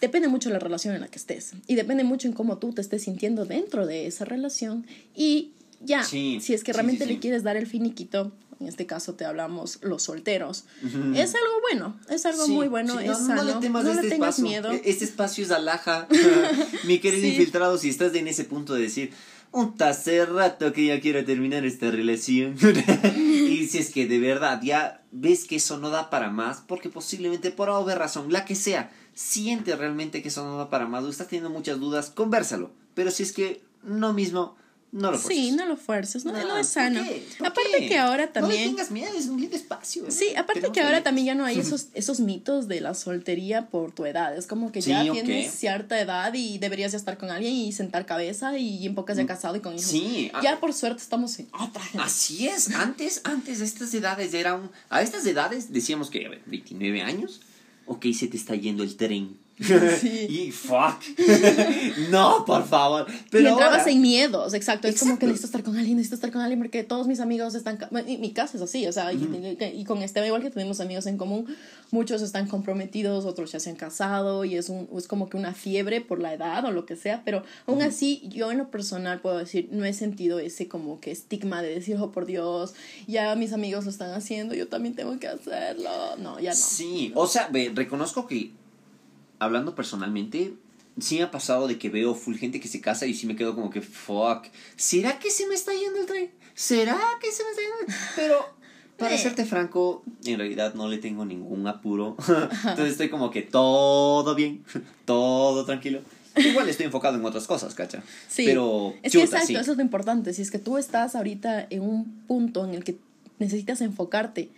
depende 0.00 0.28
mucho 0.28 0.48
de 0.48 0.52
la 0.52 0.60
relación 0.60 0.94
en 0.94 1.00
la 1.00 1.08
que 1.08 1.18
estés 1.18 1.54
y 1.66 1.74
depende 1.74 2.04
mucho 2.04 2.28
en 2.28 2.34
cómo 2.34 2.58
tú 2.58 2.72
te 2.72 2.82
estés 2.82 3.02
sintiendo 3.02 3.46
dentro 3.46 3.84
de 3.84 4.06
esa 4.06 4.24
relación 4.24 4.86
y 5.16 5.50
ya, 5.84 6.04
Sí, 6.04 6.38
si 6.40 6.54
es 6.54 6.64
que 6.64 6.72
realmente 6.72 7.04
sí, 7.04 7.08
le 7.10 7.14
sí. 7.16 7.20
quieres 7.20 7.42
dar 7.42 7.56
el 7.56 7.66
finiquito, 7.66 8.32
en 8.60 8.68
este 8.68 8.86
caso 8.86 9.14
te 9.14 9.24
hablamos 9.24 9.78
los 9.82 10.04
solteros, 10.04 10.64
es 10.82 11.34
algo 11.34 11.60
bueno, 11.68 11.96
es 12.08 12.24
algo 12.26 12.46
muy 12.48 12.68
bueno, 12.68 13.00
es 13.00 13.08
no, 13.08 13.14
sano, 13.16 13.42
no 13.42 13.54
le 13.54 13.54
temas 13.60 13.84
no 13.84 13.90
a 13.90 13.94
le 13.94 14.00
este 14.00 14.10
tengas 14.10 14.38
espacio. 14.38 14.44
miedo. 14.44 14.72
E- 14.72 14.82
Este 14.84 15.04
espacio 15.04 15.44
es 15.44 15.50
alhaja. 15.50 16.06
Mi 16.84 16.98
querido 17.00 17.26
infiltrado, 17.26 17.76
si 17.78 17.88
estás 17.88 18.14
en 18.14 18.28
ese 18.28 18.44
punto 18.44 18.74
de 18.74 18.82
decir, 18.82 19.12
un 19.50 19.74
hace 19.80 20.24
rato 20.26 20.72
que 20.72 20.86
ya 20.86 21.00
quiero 21.00 21.24
terminar 21.24 21.64
esta 21.66 21.90
relación. 21.90 22.54
y 23.16 23.66
si 23.66 23.78
es 23.78 23.90
que 23.90 24.06
de 24.06 24.18
verdad 24.18 24.60
ya 24.62 25.02
ves 25.10 25.44
que 25.44 25.56
eso 25.56 25.78
no 25.78 25.90
da 25.90 26.08
para 26.08 26.30
más, 26.30 26.62
porque 26.66 26.88
posiblemente 26.88 27.50
por 27.50 27.68
haber 27.68 27.98
razón, 27.98 28.32
la 28.32 28.44
que 28.44 28.54
sea, 28.54 28.90
siente 29.12 29.74
realmente 29.76 30.22
que 30.22 30.28
eso 30.28 30.44
no 30.44 30.56
da 30.56 30.70
para 30.70 30.86
más, 30.86 31.02
o 31.04 31.08
estás 31.10 31.28
teniendo 31.28 31.50
muchas 31.50 31.80
dudas, 31.80 32.10
conversalo. 32.10 32.70
Pero 32.94 33.10
si 33.10 33.24
es 33.24 33.32
que 33.32 33.62
no 33.82 34.12
mismo, 34.12 34.56
no 34.92 35.10
lo 35.10 35.18
fuerces. 35.18 35.44
Sí, 35.44 35.52
no 35.52 35.66
lo 35.66 35.76
fuerces, 35.76 36.24
no, 36.26 36.32
No, 36.32 36.38
no 36.38 36.56
es 36.58 36.66
¿por 36.68 36.74
sano. 36.74 37.02
qué? 37.02 37.26
¿Por 37.38 37.46
Aparte 37.48 37.70
qué? 37.78 37.88
que 37.88 37.98
ahora 37.98 38.26
No 38.26 38.26
le 38.26 38.32
también... 38.32 38.64
tengas 38.70 38.90
miedo, 38.90 39.10
es 39.16 39.26
un 39.26 39.40
lindo 39.40 39.56
espacio. 39.56 40.04
Sí, 40.10 40.28
aparte 40.36 40.60
Tenemos 40.60 40.74
que 40.74 40.80
ahora 40.82 41.02
también 41.02 41.26
ya 41.28 41.34
no 41.34 41.44
hay 41.46 41.58
esos, 41.60 41.86
esos 41.94 42.20
mitos 42.20 42.68
de 42.68 42.80
la 42.82 42.92
soltería 42.94 43.68
por 43.70 43.92
tu 43.92 44.04
edad. 44.04 44.36
Es 44.36 44.46
como 44.46 44.70
que 44.70 44.82
ya 44.82 45.02
tienes 45.10 45.50
cierta 45.52 45.98
edad 45.98 46.32
y 46.34 46.58
deberías 46.58 46.92
ya 46.92 46.98
estar 46.98 47.16
con 47.16 47.30
alguien 47.30 47.54
y 47.54 47.72
sentar 47.72 48.04
cabeza 48.06 48.58
y 48.58 48.86
en 48.86 48.94
pocas 48.94 49.16
ya 49.16 49.26
casado 49.26 49.56
y 49.56 49.60
con 49.60 49.72
hijos. 49.72 49.86
Mm. 49.86 49.88
Sí, 49.90 50.30
ah. 50.34 50.40
Ya 50.42 50.60
por 50.60 50.72
suerte 50.74 51.02
estamos 51.02 51.38
en 51.38 51.48
otra. 51.58 51.82
Así 51.98 52.46
es, 52.46 52.74
antes, 52.74 53.22
antes 53.24 53.60
de 53.60 53.64
estas 53.64 53.92
edades 53.94 54.34
era 54.34 54.54
un... 54.54 54.70
A 54.90 55.00
estas 55.00 55.24
edades 55.26 55.72
decíamos 55.72 56.10
que, 56.10 56.26
a 56.26 56.28
ver, 56.28 56.42
29 56.46 57.00
años, 57.00 57.40
ok, 57.86 58.06
se 58.12 58.28
te 58.28 58.36
está 58.36 58.54
yendo 58.54 58.82
el 58.82 58.96
tren. 58.96 59.38
Sí. 59.60 60.26
y 60.28 60.50
fuck. 60.50 60.96
no, 62.10 62.44
por 62.44 62.66
favor. 62.66 63.06
Pero 63.30 63.44
y 63.44 63.46
entrabas 63.48 63.80
ahora- 63.80 63.90
en 63.92 64.00
miedos, 64.02 64.54
exacto. 64.54 64.88
Es 64.88 64.98
como 64.98 65.18
que 65.18 65.26
necesito 65.26 65.46
estar 65.46 65.62
con 65.62 65.76
alguien, 65.76 65.96
necesito 65.96 66.16
estar 66.16 66.32
con 66.32 66.40
alguien 66.40 66.60
porque 66.60 66.84
todos 66.84 67.06
mis 67.06 67.20
amigos 67.20 67.54
están. 67.54 67.78
y 68.06 68.16
mi 68.18 68.32
caso 68.32 68.56
es 68.56 68.62
así, 68.62 68.86
o 68.86 68.92
sea, 68.92 69.12
y- 69.12 69.56
y, 69.60 69.80
y 69.80 69.84
con 69.84 70.02
Esteban, 70.02 70.26
igual 70.26 70.42
que 70.42 70.50
tenemos 70.50 70.80
amigos 70.80 71.06
en 71.06 71.16
común, 71.18 71.46
muchos 71.90 72.22
están 72.22 72.48
comprometidos, 72.48 73.24
otros 73.24 73.52
ya 73.52 73.60
se 73.60 73.70
han 73.70 73.76
casado 73.76 74.44
y 74.44 74.56
es, 74.56 74.68
un, 74.68 74.88
es 74.96 75.06
como 75.08 75.28
que 75.28 75.36
una 75.36 75.52
fiebre 75.54 76.00
por 76.00 76.20
la 76.20 76.32
edad 76.32 76.64
o 76.64 76.70
lo 76.70 76.86
que 76.86 76.96
sea, 76.96 77.22
pero 77.24 77.42
aún 77.66 77.82
así, 77.82 78.22
yo 78.28 78.50
en 78.50 78.58
lo 78.58 78.70
personal 78.70 79.20
puedo 79.20 79.38
decir, 79.38 79.68
no 79.72 79.84
he 79.84 79.92
sentido 79.92 80.38
ese 80.38 80.68
como 80.68 81.00
que 81.00 81.10
estigma 81.10 81.62
de 81.62 81.74
decir, 81.74 81.96
oh 82.00 82.10
por 82.12 82.26
Dios, 82.26 82.74
ya 83.06 83.34
mis 83.36 83.52
amigos 83.52 83.84
lo 83.84 83.90
están 83.90 84.12
haciendo, 84.12 84.54
yo 84.54 84.68
también 84.68 84.94
tengo 84.94 85.18
que 85.18 85.28
hacerlo. 85.28 85.90
No, 86.18 86.40
ya 86.40 86.50
no. 86.50 86.56
Sí, 86.56 87.12
o 87.14 87.26
sea, 87.26 87.48
reconozco 87.74 88.26
que, 88.26 88.52
hablando 89.44 89.74
personalmente, 89.74 90.54
sí 90.98 91.16
me 91.16 91.22
ha 91.22 91.30
pasado 91.30 91.68
de 91.68 91.78
que 91.78 91.88
veo 91.88 92.14
full 92.14 92.36
gente 92.36 92.60
que 92.60 92.68
se 92.68 92.80
casa 92.80 93.06
y 93.06 93.14
sí 93.14 93.26
me 93.26 93.36
quedo 93.36 93.54
como 93.54 93.70
que, 93.70 93.80
fuck, 93.82 94.46
¿será 94.76 95.18
que 95.18 95.30
se 95.30 95.46
me 95.46 95.54
está 95.54 95.72
yendo 95.72 96.00
el 96.00 96.06
tren? 96.06 96.30
¿Será 96.54 96.98
que 97.20 97.30
se 97.32 97.42
me 97.44 97.50
está 97.50 97.62
yendo 97.62 97.76
el 97.80 97.86
tren? 97.86 97.96
Pero... 98.16 98.62
Para 98.98 99.14
Eh. 99.14 99.18
serte 99.18 99.44
franco, 99.46 100.04
en 100.24 100.38
realidad 100.38 100.74
no 100.74 100.86
le 100.86 100.98
tengo 100.98 101.24
ningún 101.24 101.66
apuro. 101.66 102.14
Entonces 102.28 102.92
estoy 102.92 103.08
como 103.08 103.30
que 103.30 103.42
todo 103.42 104.34
bien, 104.34 104.62
todo 105.06 105.64
tranquilo. 105.64 106.02
Igual 106.36 106.68
estoy 106.68 106.86
enfocado 106.86 107.16
en 107.18 107.24
otras 107.24 107.46
cosas, 107.46 107.74
¿cacha? 107.74 108.02
Sí, 108.28 108.44
Pero, 108.46 108.94
es 109.02 109.12
que 109.12 109.22
exacto, 109.22 109.46
sí. 109.48 109.56
eso 109.56 109.72
es 109.72 109.76
lo 109.76 109.82
importante. 109.82 110.32
Si 110.34 110.42
es 110.42 110.50
que 110.50 110.58
tú 110.58 110.78
estás 110.78 111.16
ahorita 111.16 111.66
en 111.70 111.82
un 111.82 112.04
punto 112.28 112.64
en 112.64 112.74
el 112.74 112.84
que 112.84 112.96
necesitas 113.38 113.80
enfocarte 113.80 114.50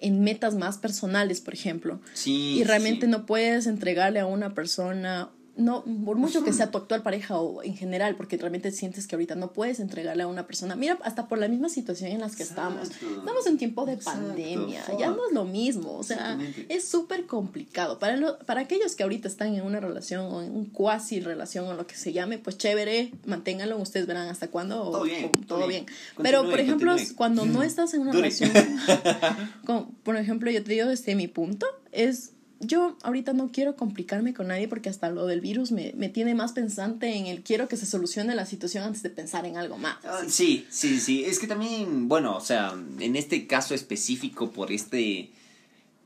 en 0.00 0.20
metas 0.22 0.54
más 0.54 0.78
personales, 0.78 1.40
por 1.40 1.54
ejemplo, 1.54 2.00
Sí, 2.14 2.58
y 2.58 2.64
realmente 2.64 3.06
sí. 3.06 3.10
no 3.12 3.26
puedes 3.26 3.66
entregarle 3.66 4.20
a 4.20 4.26
una 4.26 4.54
persona, 4.54 5.30
no, 5.56 5.84
por 6.04 6.16
mucho 6.16 6.42
que 6.44 6.52
sea 6.52 6.70
tu 6.70 6.78
actual 6.78 7.02
pareja 7.02 7.38
o 7.38 7.62
en 7.62 7.76
general, 7.76 8.16
porque 8.16 8.36
realmente 8.36 8.70
sientes 8.72 9.06
que 9.06 9.16
ahorita 9.16 9.34
no 9.34 9.52
puedes 9.52 9.80
entregarle 9.80 10.22
a 10.22 10.26
una 10.26 10.46
persona. 10.46 10.74
Mira, 10.76 10.98
hasta 11.02 11.28
por 11.28 11.38
la 11.38 11.48
misma 11.48 11.68
situación 11.68 12.10
en 12.12 12.20
las 12.20 12.36
que 12.36 12.42
estamos. 12.44 12.88
Exacto. 12.88 13.18
Estamos 13.18 13.46
en 13.46 13.58
tiempo 13.58 13.84
de 13.86 13.92
Exacto, 13.94 14.26
pandemia, 14.28 14.82
fuck. 14.84 14.98
ya 14.98 15.08
no 15.10 15.26
es 15.26 15.32
lo 15.34 15.44
mismo, 15.44 15.96
o 15.96 16.02
sea, 16.02 16.38
es 16.68 16.88
súper 16.88 17.26
complicado. 17.26 17.98
Para, 17.98 18.16
lo- 18.16 18.38
para 18.40 18.62
aquellos 18.62 18.94
que 18.96 19.02
ahorita 19.02 19.28
están 19.28 19.54
en 19.54 19.62
una 19.64 19.80
relación 19.80 20.24
o 20.32 20.42
en 20.42 20.54
un 20.54 20.66
cuasi 20.66 21.20
relación 21.20 21.66
o 21.66 21.74
lo 21.74 21.86
que 21.86 21.96
se 21.96 22.12
llame, 22.12 22.38
pues 22.38 22.56
chévere, 22.56 23.12
manténganlo, 23.26 23.76
ustedes 23.78 24.06
verán 24.06 24.28
hasta 24.28 24.48
cuándo 24.48 24.82
o 24.82 24.90
Todo 24.92 25.02
bien, 25.04 25.30
todo 25.32 25.58
todo 25.60 25.68
bien. 25.68 25.84
bien. 25.86 25.96
Pero, 26.22 26.48
por 26.48 26.60
ejemplo, 26.60 26.92
continúen. 26.92 27.14
cuando 27.16 27.46
no 27.46 27.62
estás 27.62 27.92
en 27.94 28.02
una 28.02 28.12
Dure. 28.12 28.30
relación, 28.30 28.50
con- 29.66 29.86
por 30.02 30.16
ejemplo, 30.16 30.50
yo 30.50 30.62
te 30.64 30.72
digo 30.72 30.86
desde 30.88 31.14
mi 31.14 31.28
punto, 31.28 31.66
es 31.92 32.32
yo 32.60 32.96
ahorita 33.02 33.32
no 33.32 33.50
quiero 33.50 33.74
complicarme 33.74 34.34
con 34.34 34.48
nadie 34.48 34.68
porque 34.68 34.90
hasta 34.90 35.10
lo 35.10 35.26
del 35.26 35.40
virus 35.40 35.72
me, 35.72 35.92
me 35.96 36.10
tiene 36.10 36.34
más 36.34 36.52
pensante 36.52 37.16
en 37.16 37.26
el 37.26 37.42
quiero 37.42 37.68
que 37.68 37.76
se 37.78 37.86
solucione 37.86 38.34
la 38.34 38.44
situación 38.44 38.84
antes 38.84 39.02
de 39.02 39.08
pensar 39.10 39.46
en 39.46 39.56
algo 39.56 39.78
más. 39.78 39.96
Ah, 40.04 40.20
Sí, 40.28 40.66
sí, 40.70 41.00
sí. 41.00 41.24
Es 41.24 41.38
que 41.38 41.46
también, 41.46 42.06
bueno, 42.06 42.36
o 42.36 42.40
sea, 42.40 42.74
en 43.00 43.16
este 43.16 43.46
caso 43.46 43.74
específico 43.74 44.50
por 44.50 44.72
este 44.72 45.30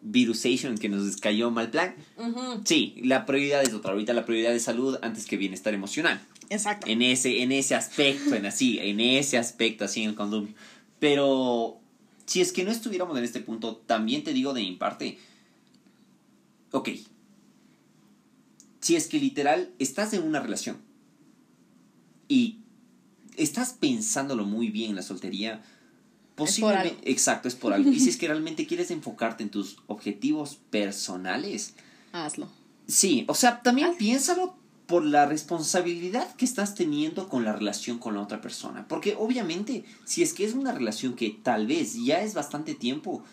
virusation 0.00 0.78
que 0.78 0.88
nos 0.88 1.16
cayó 1.16 1.50
mal 1.50 1.70
plan, 1.70 1.94
sí, 2.64 2.94
la 3.02 3.26
prioridad 3.26 3.62
es 3.62 3.74
otra. 3.74 3.92
Ahorita 3.92 4.12
la 4.12 4.24
prioridad 4.24 4.54
es 4.54 4.62
salud 4.62 4.96
antes 5.02 5.26
que 5.26 5.36
bienestar 5.36 5.74
emocional. 5.74 6.20
Exacto. 6.50 6.86
En 6.88 7.02
ese, 7.02 7.42
en 7.42 7.50
ese 7.50 7.74
aspecto, 7.74 8.34
en 8.34 8.46
así, 8.46 8.78
en 8.78 9.00
ese 9.00 9.38
aspecto, 9.38 9.84
así 9.84 10.02
en 10.02 10.10
el 10.10 10.14
condom. 10.14 10.48
Pero 11.00 11.80
si 12.26 12.40
es 12.40 12.52
que 12.52 12.64
no 12.64 12.70
estuviéramos 12.70 13.16
en 13.18 13.24
este 13.24 13.40
punto, 13.40 13.76
también 13.86 14.22
te 14.22 14.32
digo 14.32 14.52
de 14.54 14.60
mi 14.60 14.72
parte, 14.76 15.18
ok, 16.74 16.88
si 18.80 18.96
es 18.96 19.06
que 19.08 19.18
literal 19.18 19.72
estás 19.78 20.12
en 20.12 20.22
una 20.24 20.40
relación 20.40 20.76
y 22.28 22.58
estás 23.36 23.72
pensándolo 23.72 24.44
muy 24.44 24.68
bien 24.70 24.90
en 24.90 24.96
la 24.96 25.02
soltería, 25.02 25.62
posiblemente, 26.34 26.90
algo. 26.90 27.00
exacto, 27.04 27.48
es 27.48 27.54
por 27.54 27.72
algo. 27.72 27.90
Y 27.90 28.00
si 28.00 28.10
es 28.10 28.16
que 28.16 28.28
realmente 28.28 28.66
quieres 28.66 28.90
enfocarte 28.90 29.42
en 29.42 29.50
tus 29.50 29.78
objetivos 29.86 30.56
personales, 30.70 31.74
Hazlo. 32.12 32.48
Sí, 32.86 33.24
o 33.28 33.34
sea, 33.34 33.62
también 33.62 33.88
Haz- 33.90 33.96
piénsalo 33.96 34.56
por 34.86 35.04
la 35.04 35.24
responsabilidad 35.26 36.34
que 36.36 36.44
estás 36.44 36.74
teniendo 36.74 37.28
con 37.30 37.44
la 37.44 37.52
relación 37.54 37.98
con 37.98 38.14
la 38.14 38.20
otra 38.20 38.40
persona. 38.42 38.86
Porque 38.86 39.14
obviamente, 39.18 39.84
si 40.04 40.22
es 40.22 40.34
que 40.34 40.44
es 40.44 40.52
una 40.52 40.72
relación 40.72 41.14
que 41.14 41.30
tal 41.42 41.66
vez 41.66 41.94
ya 42.04 42.20
es 42.20 42.34
bastante 42.34 42.74
tiempo, 42.74 43.24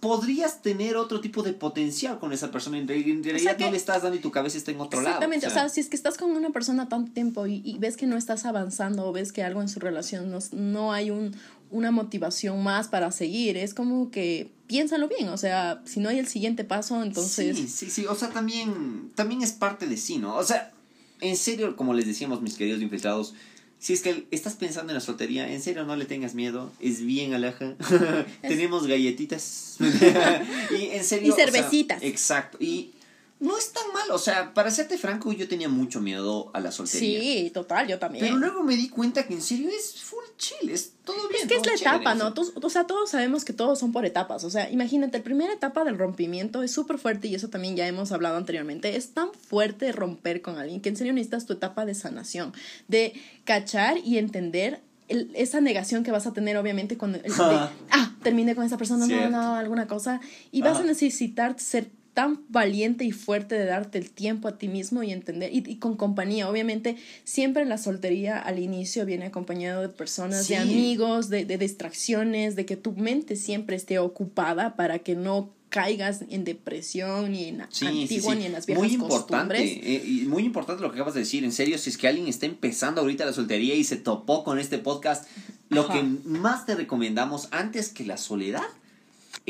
podrías 0.00 0.62
tener 0.62 0.96
otro 0.96 1.20
tipo 1.20 1.42
de 1.42 1.52
potencial 1.52 2.18
con 2.20 2.32
esa 2.32 2.50
persona. 2.50 2.78
En, 2.78 2.86
re- 2.86 3.00
en 3.10 3.22
realidad 3.24 3.56
que- 3.56 3.64
no 3.64 3.70
le 3.72 3.76
estás 3.76 4.02
dando 4.02 4.16
y 4.16 4.20
tu 4.20 4.30
cabeza 4.30 4.56
está 4.56 4.70
en 4.70 4.80
otro 4.80 5.00
lado. 5.00 5.08
Exactamente, 5.16 5.46
o 5.46 5.50
sea, 5.50 5.68
si 5.68 5.80
es 5.80 5.88
que 5.88 5.96
estás 5.96 6.16
con 6.16 6.30
una 6.30 6.50
persona 6.50 6.88
tanto 6.88 7.12
tiempo 7.12 7.46
y, 7.46 7.62
y 7.64 7.78
ves 7.78 7.96
que 7.96 8.06
no 8.06 8.16
estás 8.16 8.44
avanzando 8.44 9.06
o 9.06 9.12
ves 9.12 9.32
que 9.32 9.42
algo 9.42 9.60
en 9.60 9.68
su 9.68 9.80
relación 9.80 10.30
no, 10.30 10.38
no 10.52 10.92
hay 10.92 11.10
un, 11.10 11.34
una 11.70 11.90
motivación 11.90 12.62
más 12.62 12.86
para 12.88 13.10
seguir, 13.10 13.56
es 13.56 13.74
como 13.74 14.10
que 14.10 14.50
piénsalo 14.68 15.08
bien, 15.08 15.28
o 15.30 15.36
sea, 15.36 15.82
si 15.84 15.98
no 15.98 16.10
hay 16.10 16.18
el 16.18 16.28
siguiente 16.28 16.62
paso, 16.62 17.02
entonces... 17.02 17.56
Sí, 17.56 17.68
sí, 17.68 17.90
sí. 17.90 18.06
O 18.06 18.14
sea, 18.14 18.28
también, 18.30 19.10
también 19.14 19.42
es 19.42 19.52
parte 19.52 19.86
de 19.86 19.96
sí, 19.96 20.18
¿no? 20.18 20.36
O 20.36 20.44
sea, 20.44 20.72
en 21.20 21.36
serio, 21.36 21.74
como 21.74 21.94
les 21.94 22.06
decíamos, 22.06 22.40
mis 22.42 22.54
queridos 22.54 22.80
infiltrados, 22.82 23.34
si 23.78 23.92
es 23.92 24.02
que 24.02 24.26
estás 24.30 24.54
pensando 24.54 24.92
en 24.92 24.94
la 24.94 25.00
soltería, 25.00 25.52
en 25.52 25.62
serio, 25.62 25.84
no 25.84 25.94
le 25.94 26.04
tengas 26.04 26.34
miedo. 26.34 26.72
Es 26.80 27.00
bien 27.00 27.34
alhaja. 27.34 27.74
Tenemos 28.42 28.86
galletitas. 28.86 29.76
y 30.78 30.86
en 30.86 31.04
serio. 31.04 31.28
Y 31.28 31.30
o 31.30 31.36
sea, 31.36 31.46
cervecitas. 31.46 32.02
exacto. 32.02 32.58
Y 32.60 32.92
no 33.40 33.56
es 33.56 33.72
tan 33.72 33.84
mal. 33.92 34.10
O 34.10 34.18
sea, 34.18 34.52
para 34.54 34.70
serte 34.70 34.98
franco, 34.98 35.32
yo 35.32 35.46
tenía 35.48 35.68
mucho 35.68 36.00
miedo 36.00 36.50
a 36.54 36.60
la 36.60 36.72
soltería. 36.72 37.20
Sí, 37.20 37.50
total, 37.54 37.86
yo 37.86 37.98
también. 37.98 38.24
Pero 38.24 38.36
luego 38.36 38.62
me 38.64 38.76
di 38.76 38.88
cuenta 38.88 39.26
que 39.26 39.34
en 39.34 39.42
serio 39.42 39.68
es 39.68 40.00
full 40.02 40.24
chill, 40.36 40.70
es 40.70 40.92
todo 41.04 41.16
bien. 41.28 41.42
Es 41.42 41.48
que 41.48 41.54
es 41.56 41.66
la 41.66 41.74
etapa. 41.74 42.14
¿no? 42.14 42.34
Todos- 42.34 42.52
o 42.60 42.70
sea, 42.70 42.86
todos 42.86 43.10
sabemos 43.10 43.44
que 43.44 43.52
todos 43.52 43.78
son 43.78 43.92
por 43.92 44.04
etapas. 44.04 44.42
O 44.44 44.50
sea, 44.50 44.70
imagínate, 44.70 45.18
la 45.18 45.24
primera 45.24 45.52
etapa 45.52 45.84
del 45.84 45.98
rompimiento 45.98 46.62
es 46.62 46.72
súper 46.72 46.98
fuerte 46.98 47.28
y 47.28 47.34
eso 47.34 47.48
también 47.48 47.76
ya 47.76 47.86
hemos 47.86 48.10
hablado 48.12 48.36
anteriormente. 48.36 48.96
Es 48.96 49.10
tan 49.14 49.32
fuerte 49.32 49.92
romper 49.92 50.42
con 50.42 50.58
alguien 50.58 50.80
que 50.80 50.88
en 50.88 50.96
serio 50.96 51.12
necesitas 51.12 51.46
tu 51.46 51.52
etapa 51.52 51.84
de 51.86 51.94
sanación, 51.94 52.52
de 52.88 53.12
cachar 53.44 53.98
y 54.04 54.18
entender 54.18 54.80
el- 55.08 55.30
esa 55.34 55.60
negación 55.62 56.04
que 56.04 56.10
vas 56.10 56.26
a 56.26 56.32
tener, 56.32 56.56
obviamente, 56.58 56.98
cuando. 56.98 57.18
el- 57.18 57.22
de, 57.24 57.30
ah, 57.90 58.14
terminé 58.22 58.54
con 58.54 58.64
esa 58.64 58.76
persona, 58.76 59.00
no, 59.00 59.06
Cierto. 59.06 59.30
no, 59.30 59.54
alguna 59.54 59.86
cosa. 59.86 60.20
Y 60.52 60.60
vas 60.62 60.78
a 60.78 60.82
necesitar 60.82 61.58
ser 61.58 61.88
tan 62.18 62.42
valiente 62.48 63.04
y 63.04 63.12
fuerte 63.12 63.54
de 63.54 63.64
darte 63.64 63.96
el 63.96 64.10
tiempo 64.10 64.48
a 64.48 64.58
ti 64.58 64.66
mismo 64.66 65.04
y 65.04 65.12
entender, 65.12 65.54
y, 65.54 65.62
y 65.64 65.76
con 65.76 65.96
compañía, 65.96 66.50
obviamente, 66.50 66.96
siempre 67.22 67.64
la 67.64 67.78
soltería 67.78 68.40
al 68.40 68.58
inicio 68.58 69.06
viene 69.06 69.26
acompañado 69.26 69.82
de 69.82 69.88
personas, 69.88 70.48
de 70.48 70.56
amigos, 70.56 71.28
de, 71.28 71.44
de 71.44 71.58
distracciones, 71.58 72.56
de 72.56 72.66
que 72.66 72.74
tu 72.76 72.90
mente 72.90 73.36
siempre 73.36 73.76
esté 73.76 74.00
ocupada 74.00 74.74
para 74.74 74.98
que 74.98 75.14
no 75.14 75.50
caigas 75.68 76.24
en 76.28 76.42
depresión 76.42 77.30
ni 77.30 77.44
en 77.44 77.62
Sí, 77.70 77.86
antigua 77.86 78.32
sí. 78.32 78.38
ni 78.40 78.46
en 78.46 78.52
las 78.52 78.66
viejas 78.66 78.82
Muy 78.84 78.92
importante, 78.94 79.54
costumbres. 79.54 79.80
eh, 79.84 80.24
muy 80.26 80.42
importante 80.42 80.82
lo 80.82 80.90
que 80.90 80.96
acabas 80.96 81.14
de 81.14 81.20
decir. 81.20 81.44
En 81.44 81.52
serio, 81.52 81.78
si 81.78 81.88
es 81.90 81.98
que 81.98 82.08
alguien 82.08 82.26
está 82.26 82.46
empezando 82.46 83.00
ahorita 83.00 83.24
la 83.26 83.32
soltería 83.32 83.76
y 83.76 83.84
se 83.84 83.96
topó 83.96 84.42
con 84.42 84.58
este 84.58 84.78
podcast, 84.78 85.28
lo 85.68 85.82
Ajá. 85.82 85.92
que 85.92 86.02
más 86.28 86.66
te 86.66 86.74
recomendamos 86.74 87.46
antes 87.52 87.90
que 87.90 88.04
la 88.04 88.16
soledad 88.16 88.66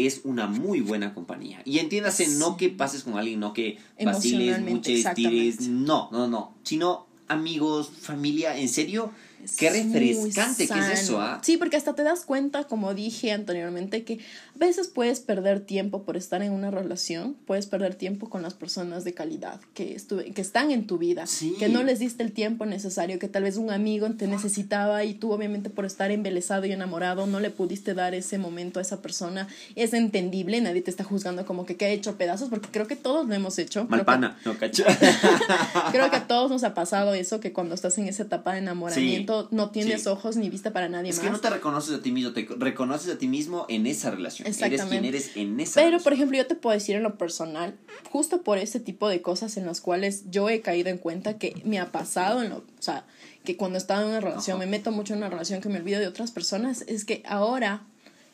es 0.06 0.20
una 0.24 0.46
muy 0.46 0.80
buena 0.80 1.14
compañía. 1.14 1.60
Y 1.64 1.78
entiéndase, 1.78 2.28
no 2.38 2.56
que 2.56 2.68
pases 2.68 3.02
con 3.02 3.18
alguien, 3.18 3.40
no 3.40 3.52
que 3.52 3.78
vaciles, 4.02 4.60
muches, 4.60 5.06
tires, 5.14 5.60
no, 5.68 6.08
no, 6.12 6.28
no, 6.28 6.54
sino 6.62 7.06
amigos, 7.28 7.90
familia, 8.00 8.58
en 8.58 8.68
serio, 8.68 9.12
Qué 9.58 9.70
refrescante 9.70 10.66
que 10.68 10.78
es 10.78 11.00
eso. 11.02 11.20
¿ah? 11.20 11.40
Sí, 11.42 11.56
porque 11.56 11.76
hasta 11.76 11.94
te 11.94 12.02
das 12.02 12.24
cuenta, 12.24 12.64
como 12.64 12.94
dije 12.94 13.32
anteriormente, 13.32 14.04
que 14.04 14.14
a 14.54 14.58
veces 14.58 14.88
puedes 14.88 15.20
perder 15.20 15.60
tiempo 15.60 16.02
por 16.02 16.16
estar 16.16 16.42
en 16.42 16.52
una 16.52 16.70
relación, 16.70 17.36
puedes 17.46 17.66
perder 17.66 17.94
tiempo 17.94 18.28
con 18.28 18.42
las 18.42 18.54
personas 18.54 19.04
de 19.04 19.14
calidad 19.14 19.60
que, 19.74 19.94
estuve, 19.94 20.32
que 20.32 20.40
están 20.40 20.70
en 20.70 20.86
tu 20.86 20.98
vida, 20.98 21.26
Sí. 21.26 21.54
que 21.58 21.68
no 21.68 21.82
les 21.82 21.98
diste 21.98 22.22
el 22.22 22.32
tiempo 22.32 22.66
necesario, 22.66 23.18
que 23.18 23.28
tal 23.28 23.44
vez 23.44 23.56
un 23.56 23.70
amigo 23.70 24.08
te 24.10 24.26
necesitaba 24.26 25.04
y 25.04 25.14
tú 25.14 25.32
obviamente 25.32 25.70
por 25.70 25.84
estar 25.84 26.10
embelesado 26.10 26.66
y 26.66 26.72
enamorado 26.72 27.26
no 27.26 27.40
le 27.40 27.50
pudiste 27.50 27.94
dar 27.94 28.14
ese 28.14 28.38
momento 28.38 28.78
a 28.78 28.82
esa 28.82 29.00
persona. 29.02 29.48
Es 29.76 29.92
entendible, 29.94 30.60
nadie 30.60 30.82
te 30.82 30.90
está 30.90 31.04
juzgando 31.04 31.46
como 31.46 31.66
que, 31.66 31.76
que 31.76 31.84
ha 31.86 31.90
hecho 31.90 32.16
pedazos, 32.16 32.48
porque 32.48 32.68
creo 32.70 32.86
que 32.86 32.96
todos 32.96 33.26
lo 33.28 33.34
hemos 33.34 33.58
hecho. 33.58 33.86
Malpana, 33.88 34.38
no, 34.44 34.58
cacho. 34.58 34.84
Creo 35.92 36.10
que 36.10 36.16
a 36.16 36.26
todos 36.26 36.50
nos 36.50 36.64
ha 36.64 36.74
pasado 36.74 37.14
eso, 37.14 37.40
que 37.40 37.52
cuando 37.52 37.74
estás 37.74 37.96
en 37.98 38.08
esa 38.08 38.24
etapa 38.24 38.52
de 38.52 38.58
enamoramiento 38.58 39.27
no 39.50 39.70
tienes 39.70 40.02
sí. 40.02 40.08
ojos 40.08 40.36
ni 40.36 40.48
vista 40.50 40.72
para 40.72 40.88
nadie 40.88 41.10
Es 41.10 41.16
más. 41.16 41.24
que 41.26 41.30
no 41.30 41.40
te 41.40 41.50
reconoces 41.50 41.94
a 41.94 42.02
ti 42.02 42.10
mismo, 42.12 42.32
te 42.32 42.48
reconoces 42.58 43.12
a 43.14 43.18
ti 43.18 43.28
mismo 43.28 43.66
en 43.68 43.86
esa 43.86 44.10
relación. 44.10 44.46
Eres 44.46 44.58
quien 44.58 44.72
Exactamente. 44.72 45.08
eres 45.08 45.36
en 45.36 45.58
esa 45.60 45.74
Pero, 45.76 45.86
relación. 45.88 46.04
por 46.04 46.12
ejemplo, 46.12 46.36
yo 46.38 46.46
te 46.46 46.54
puedo 46.54 46.74
decir 46.74 46.96
en 46.96 47.02
lo 47.02 47.16
personal, 47.18 47.76
justo 48.10 48.42
por 48.42 48.58
ese 48.58 48.80
tipo 48.80 49.08
de 49.08 49.22
cosas 49.22 49.56
en 49.56 49.66
las 49.66 49.80
cuales 49.80 50.24
yo 50.30 50.48
he 50.48 50.60
caído 50.60 50.88
en 50.90 50.98
cuenta 50.98 51.38
que 51.38 51.60
me 51.64 51.78
ha 51.78 51.92
pasado, 51.92 52.42
en 52.42 52.50
lo, 52.50 52.56
o 52.58 52.64
sea, 52.80 53.04
que 53.44 53.56
cuando 53.56 53.78
estaba 53.78 54.02
en 54.02 54.08
una 54.08 54.20
relación, 54.20 54.56
Ajá. 54.56 54.64
me 54.66 54.70
meto 54.70 54.90
mucho 54.92 55.12
en 55.14 55.18
una 55.18 55.30
relación 55.30 55.60
que 55.60 55.68
me 55.68 55.78
olvido 55.78 56.00
de 56.00 56.06
otras 56.06 56.30
personas, 56.32 56.82
es 56.86 57.04
que 57.04 57.22
ahora, 57.26 57.82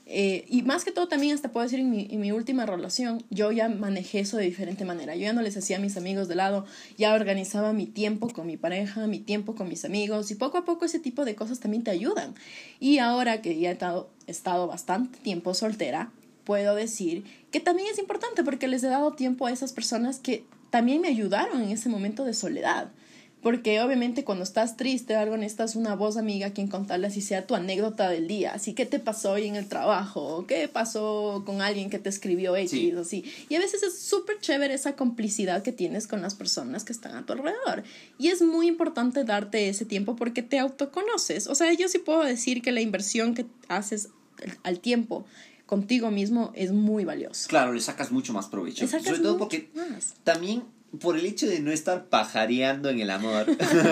eh, 0.06 0.44
y 0.48 0.62
más 0.62 0.84
que 0.84 0.92
todo 0.92 1.08
también 1.08 1.34
hasta 1.34 1.50
puedo 1.50 1.64
decir 1.64 1.80
en 1.80 2.20
mi, 2.20 2.32
última 2.32 2.66
relación, 2.66 3.24
yo 3.30 3.52
ya 3.52 3.68
manejé 3.68 4.20
eso 4.20 4.36
de 4.36 4.44
diferente 4.44 4.84
manera. 4.84 5.14
Yo 5.14 5.22
ya 5.22 5.32
no 5.32 5.40
les 5.42 5.56
hacía 5.56 5.78
a 5.78 5.80
mis 5.80 5.96
amigos 5.96 6.28
de 6.28 6.34
lado, 6.34 6.66
ya 6.98 7.14
organizaba 7.14 7.72
mi 7.72 7.86
tiempo 7.86 8.28
con 8.28 8.46
mi 8.46 8.56
pareja, 8.56 9.06
mi 9.06 9.18
tiempo 9.18 9.54
con 9.54 9.68
mis 9.68 9.84
amigos, 9.84 10.30
y 10.30 10.34
poco 10.34 10.58
a 10.58 10.64
poco 10.64 10.84
ese 10.84 10.98
tipo 10.98 11.24
de 11.24 11.34
cosas 11.34 11.60
también 11.60 11.84
te 11.84 11.90
ayudan. 11.90 12.34
Y 12.80 12.98
ahora 12.98 13.40
que 13.40 13.58
ya 13.58 13.70
he 13.70 14.30
estado 14.30 14.66
bastante 14.66 15.18
tiempo 15.20 15.54
soltera, 15.54 16.12
puedo 16.44 16.74
decir 16.74 17.24
que 17.50 17.60
también 17.60 17.88
es 17.90 17.98
importante 17.98 18.44
porque 18.44 18.68
les 18.68 18.84
he 18.84 18.88
dado 18.88 19.12
tiempo 19.12 19.46
a 19.46 19.52
esas 19.52 19.72
personas 19.72 20.18
que 20.18 20.44
también 20.68 21.00
me 21.00 21.08
ayudaron 21.08 21.62
en 21.62 21.70
ese 21.70 21.88
momento 21.88 22.24
de 22.24 22.34
soledad. 22.34 22.90
Porque 23.44 23.80
obviamente 23.80 24.24
cuando 24.24 24.42
estás 24.42 24.76
triste 24.76 25.14
o 25.14 25.20
algo 25.20 25.36
necesitas 25.36 25.76
una 25.76 25.94
voz 25.94 26.16
amiga 26.16 26.48
a 26.48 26.50
quien 26.52 26.66
contarle 26.66 27.06
así 27.06 27.20
sea 27.20 27.46
tu 27.46 27.54
anécdota 27.54 28.08
del 28.10 28.26
día. 28.26 28.52
Así, 28.54 28.72
¿qué 28.72 28.86
te 28.86 28.98
pasó 28.98 29.32
hoy 29.32 29.46
en 29.46 29.54
el 29.54 29.68
trabajo? 29.68 30.46
¿Qué 30.48 30.66
pasó 30.66 31.42
con 31.46 31.60
alguien 31.62 31.90
que 31.90 32.00
te 32.00 32.08
escribió 32.08 32.56
X? 32.56 32.70
Sí. 32.70 32.92
Así. 32.98 33.24
Y 33.48 33.54
a 33.54 33.60
veces 33.60 33.82
es 33.84 33.96
súper 33.98 34.40
chévere 34.40 34.74
esa 34.74 34.96
complicidad 34.96 35.62
que 35.62 35.70
tienes 35.72 36.06
con 36.08 36.22
las 36.22 36.34
personas 36.34 36.82
que 36.82 36.92
están 36.92 37.14
a 37.14 37.24
tu 37.24 37.34
alrededor. 37.34 37.84
Y 38.18 38.28
es 38.28 38.42
muy 38.42 38.66
importante 38.66 39.22
darte 39.24 39.68
ese 39.68 39.84
tiempo 39.84 40.16
porque 40.16 40.42
te 40.42 40.58
autoconoces. 40.58 41.46
O 41.46 41.54
sea, 41.54 41.72
yo 41.74 41.86
sí 41.88 41.98
puedo 41.98 42.24
decir 42.24 42.62
que 42.62 42.72
la 42.72 42.80
inversión 42.80 43.34
que 43.34 43.46
haces 43.68 44.08
al- 44.62 44.80
tiempo 44.80 45.26
contigo 45.66 46.10
mismo 46.10 46.50
es 46.54 46.72
muy 46.72 47.04
valioso. 47.04 47.48
Claro, 47.48 47.72
le 47.72 47.80
sacas 47.80 48.10
mucho 48.10 48.32
más 48.32 48.46
provecho. 48.48 48.86
Sobre 48.88 49.18
todo 49.20 49.36
porque 49.38 49.70
más. 49.74 50.14
también 50.24 50.62
por 51.00 51.18
el 51.18 51.26
hecho 51.26 51.46
de 51.46 51.60
no 51.60 51.70
estar 51.70 52.06
pajareando 52.06 52.88
en 52.90 53.00
el 53.00 53.10
amor, 53.10 53.46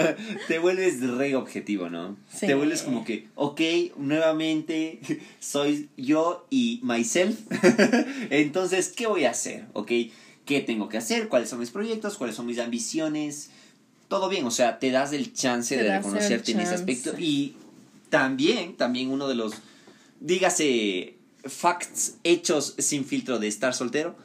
te 0.49 0.59
vuelves 0.59 1.01
re 1.01 1.35
objetivo, 1.35 1.89
¿no? 1.89 2.17
Sí. 2.33 2.47
Te 2.47 2.55
vuelves 2.55 2.83
como 2.83 3.05
que, 3.05 3.29
ok, 3.35 3.61
nuevamente 3.97 5.01
soy 5.41 5.89
yo 5.97 6.47
y 6.51 6.81
myself. 6.83 7.39
Entonces, 8.31 8.89
¿qué 8.89 9.07
voy 9.07 9.25
a 9.25 9.31
hacer? 9.31 9.67
¿Ok? 9.73 9.91
¿Qué 10.45 10.61
tengo 10.61 10.89
que 10.89 10.99
hacer? 10.99 11.29
¿Cuáles 11.29 11.49
son 11.49 11.61
mis 11.61 11.71
proyectos? 11.71 12.17
¿Cuáles 12.17 12.37
son 12.37 12.47
mis 12.47 12.59
ambiciones? 12.59 13.51
Todo 14.09 14.29
bien, 14.29 14.45
o 14.45 14.51
sea, 14.51 14.79
te 14.79 14.91
das 14.91 15.13
el 15.13 15.33
chance 15.33 15.77
Te 15.77 15.83
de 15.83 15.97
reconocerte 15.97 16.53
en 16.53 16.61
ese 16.61 16.75
aspecto. 16.75 17.15
Y 17.19 17.55
también, 18.11 18.77
también 18.77 19.11
uno 19.11 19.29
de 19.29 19.35
los, 19.35 19.55
dígase, 20.21 21.15
facts 21.45 22.17
hechos 22.25 22.75
sin 22.79 23.05
filtro 23.05 23.39
de 23.39 23.49
estar 23.49 23.75
soltero, 23.75 24.17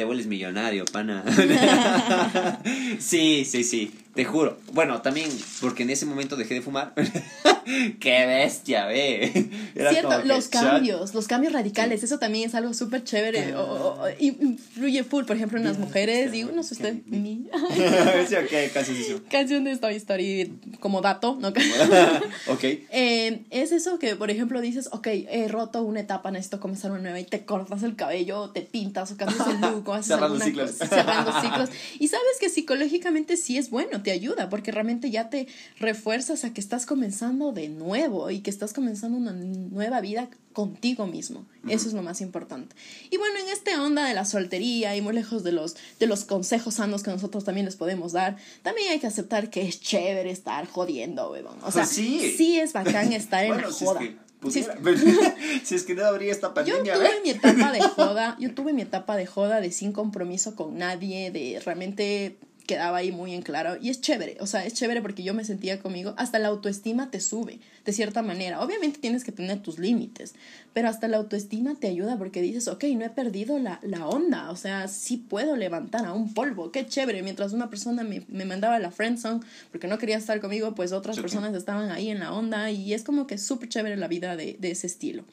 te 0.00 0.06
vuelves 0.06 0.26
millonario, 0.26 0.86
pana. 0.86 1.22
sí, 2.98 3.44
sí, 3.44 3.64
sí, 3.64 3.92
te 4.14 4.24
juro. 4.24 4.58
Bueno, 4.72 5.02
también 5.02 5.28
porque 5.60 5.82
en 5.84 5.90
ese 5.90 6.06
momento 6.06 6.36
dejé 6.36 6.54
de 6.54 6.62
fumar. 6.62 6.92
Qué 8.00 8.26
bestia, 8.26 8.86
ve. 8.86 9.48
Era 9.76 9.90
Cierto, 9.92 10.22
los 10.24 10.48
cambios, 10.48 11.14
los 11.14 11.28
cambios 11.28 11.52
radicales, 11.52 12.02
eso 12.02 12.18
también 12.18 12.48
es 12.48 12.54
algo 12.56 12.74
súper 12.74 13.04
chévere. 13.04 13.54
o- 13.54 13.60
o- 13.62 14.02
o- 14.02 14.08
y- 14.18 14.36
influye 14.40 15.04
full, 15.04 15.24
por 15.24 15.36
ejemplo, 15.36 15.58
en 15.58 15.64
las 15.64 15.78
mujeres. 15.78 16.34
Y 16.34 16.42
no 16.44 16.62
sé 16.64 16.74
usted, 16.74 16.94
sí, 17.10 19.04
sí. 19.04 19.16
canción 19.30 19.64
de 19.64 19.76
Toy 19.76 19.94
Story 19.96 20.52
como 20.80 21.00
dato, 21.00 21.36
¿no? 21.40 21.48
ok. 21.48 22.64
Eh, 22.64 23.42
es 23.50 23.72
eso 23.72 23.98
que, 23.98 24.16
por 24.16 24.30
ejemplo, 24.30 24.60
dices, 24.60 24.88
ok, 24.92 25.06
he 25.08 25.46
roto 25.48 25.82
una 25.82 26.00
etapa, 26.00 26.30
necesito 26.30 26.60
comenzar 26.60 26.90
una 26.90 27.00
nueva 27.00 27.20
y 27.20 27.24
te 27.24 27.44
cortas 27.44 27.82
el 27.82 27.94
cabello, 27.96 28.50
te 28.50 28.62
pintas 28.62 29.12
o 29.12 29.16
cambias 29.16 29.46
el 29.48 29.60
look 29.60 29.88
o 29.88 29.94
haces 29.94 30.06
Cerrando 30.06 30.40
ciclos. 30.40 30.72
cosa, 30.72 30.86
cerrando 30.88 31.40
ciclos. 31.40 31.68
Y 31.98 32.08
sabes 32.08 32.24
que 32.40 32.48
psicológicamente 32.48 33.36
sí 33.36 33.58
es 33.58 33.70
bueno, 33.70 33.99
te 34.02 34.10
ayuda, 34.10 34.48
porque 34.48 34.72
realmente 34.72 35.10
ya 35.10 35.30
te 35.30 35.46
refuerzas 35.78 36.44
a 36.44 36.52
que 36.52 36.60
estás 36.60 36.86
comenzando 36.86 37.52
de 37.52 37.68
nuevo 37.68 38.30
y 38.30 38.40
que 38.40 38.50
estás 38.50 38.72
comenzando 38.72 39.16
una 39.18 39.32
nueva 39.32 40.00
vida 40.00 40.28
contigo 40.52 41.06
mismo. 41.06 41.46
Eso 41.68 41.88
es 41.88 41.94
lo 41.94 42.02
más 42.02 42.20
importante. 42.20 42.74
Y 43.10 43.16
bueno, 43.18 43.38
en 43.38 43.48
esta 43.50 43.82
onda 43.82 44.04
de 44.06 44.14
la 44.14 44.24
soltería 44.24 44.96
y 44.96 45.00
muy 45.00 45.14
lejos 45.14 45.44
de 45.44 45.52
los, 45.52 45.76
de 45.98 46.06
los 46.06 46.24
consejos 46.24 46.74
sanos 46.74 47.02
que 47.02 47.10
nosotros 47.10 47.44
también 47.44 47.66
les 47.66 47.76
podemos 47.76 48.12
dar, 48.12 48.36
también 48.62 48.90
hay 48.90 48.98
que 48.98 49.06
aceptar 49.06 49.48
que 49.50 49.62
es 49.62 49.80
chévere 49.80 50.30
estar 50.30 50.66
jodiendo, 50.66 51.30
weón. 51.30 51.58
O 51.62 51.70
sea, 51.70 51.82
Pues 51.84 51.88
sí. 51.90 52.34
sí 52.36 52.58
es 52.58 52.72
bacán 52.72 53.12
estar 53.12 53.44
en 53.44 53.52
Bueno, 53.52 53.68
la 53.68 53.72
si 53.74 53.84
es 53.84 53.90
joda. 53.90 54.00
que 54.00 54.16
Si 54.50 54.58
es- 54.60 54.66
pudiera. 54.68 55.36
si 55.64 55.74
es 55.76 55.82
que 55.84 55.94
no 55.94 56.04
habría 56.04 56.32
esta 56.32 56.48
yo 56.48 56.54
pandemia, 56.54 56.94
tuve 56.94 57.04
¿ve? 57.04 57.20
mi 57.22 57.30
etapa 57.30 57.72
de 57.72 57.80
joda, 57.82 58.36
yo 58.40 58.54
tuve 58.54 58.72
mi 58.72 58.82
etapa 58.82 59.16
de 59.16 59.26
joda 59.26 59.60
de 59.60 59.70
sin 59.70 59.92
compromiso 59.92 60.56
con 60.56 60.78
nadie, 60.78 61.30
de 61.30 61.60
realmente 61.64 62.38
quedaba 62.70 62.98
ahí 62.98 63.10
muy 63.10 63.34
en 63.34 63.42
claro 63.42 63.76
y 63.82 63.90
es 63.90 64.00
chévere, 64.00 64.36
o 64.40 64.46
sea, 64.46 64.64
es 64.64 64.74
chévere 64.74 65.00
porque 65.02 65.24
yo 65.24 65.34
me 65.34 65.44
sentía 65.44 65.80
conmigo, 65.80 66.14
hasta 66.16 66.38
la 66.38 66.48
autoestima 66.48 67.10
te 67.10 67.18
sube 67.20 67.58
de 67.84 67.92
cierta 67.92 68.22
manera, 68.22 68.60
obviamente 68.62 68.98
tienes 69.00 69.24
que 69.24 69.32
tener 69.32 69.60
tus 69.62 69.78
límites, 69.78 70.34
pero 70.72 70.88
hasta 70.88 71.08
la 71.08 71.16
autoestima 71.16 71.74
te 71.74 71.88
ayuda 71.88 72.16
porque 72.16 72.40
dices, 72.42 72.68
ok, 72.68 72.84
no 72.96 73.04
he 73.04 73.10
perdido 73.10 73.58
la, 73.58 73.80
la 73.82 74.06
onda, 74.06 74.50
o 74.50 74.56
sea, 74.56 74.86
sí 74.86 75.16
puedo 75.16 75.56
levantar 75.56 76.04
a 76.06 76.12
un 76.12 76.32
polvo, 76.34 76.70
qué 76.70 76.86
chévere, 76.86 77.22
mientras 77.22 77.52
una 77.52 77.68
persona 77.70 78.04
me, 78.04 78.22
me 78.28 78.44
mandaba 78.44 78.76
a 78.76 78.78
la 78.78 78.90
friendzone 78.92 79.40
porque 79.72 79.88
no 79.88 79.98
quería 79.98 80.16
estar 80.18 80.40
conmigo, 80.40 80.74
pues 80.74 80.92
otras 80.92 81.16
Sí. 81.16 81.22
personas 81.22 81.54
estaban 81.56 81.90
ahí 81.90 82.10
en 82.10 82.20
la 82.20 82.32
onda 82.32 82.70
y 82.70 82.94
es 82.94 83.02
como 83.02 83.26
que 83.26 83.36
súper 83.38 83.68
chévere 83.68 83.96
la 83.96 84.06
vida 84.08 84.36
de, 84.36 84.56
de 84.60 84.70
ese 84.70 84.86
estilo. 84.86 85.24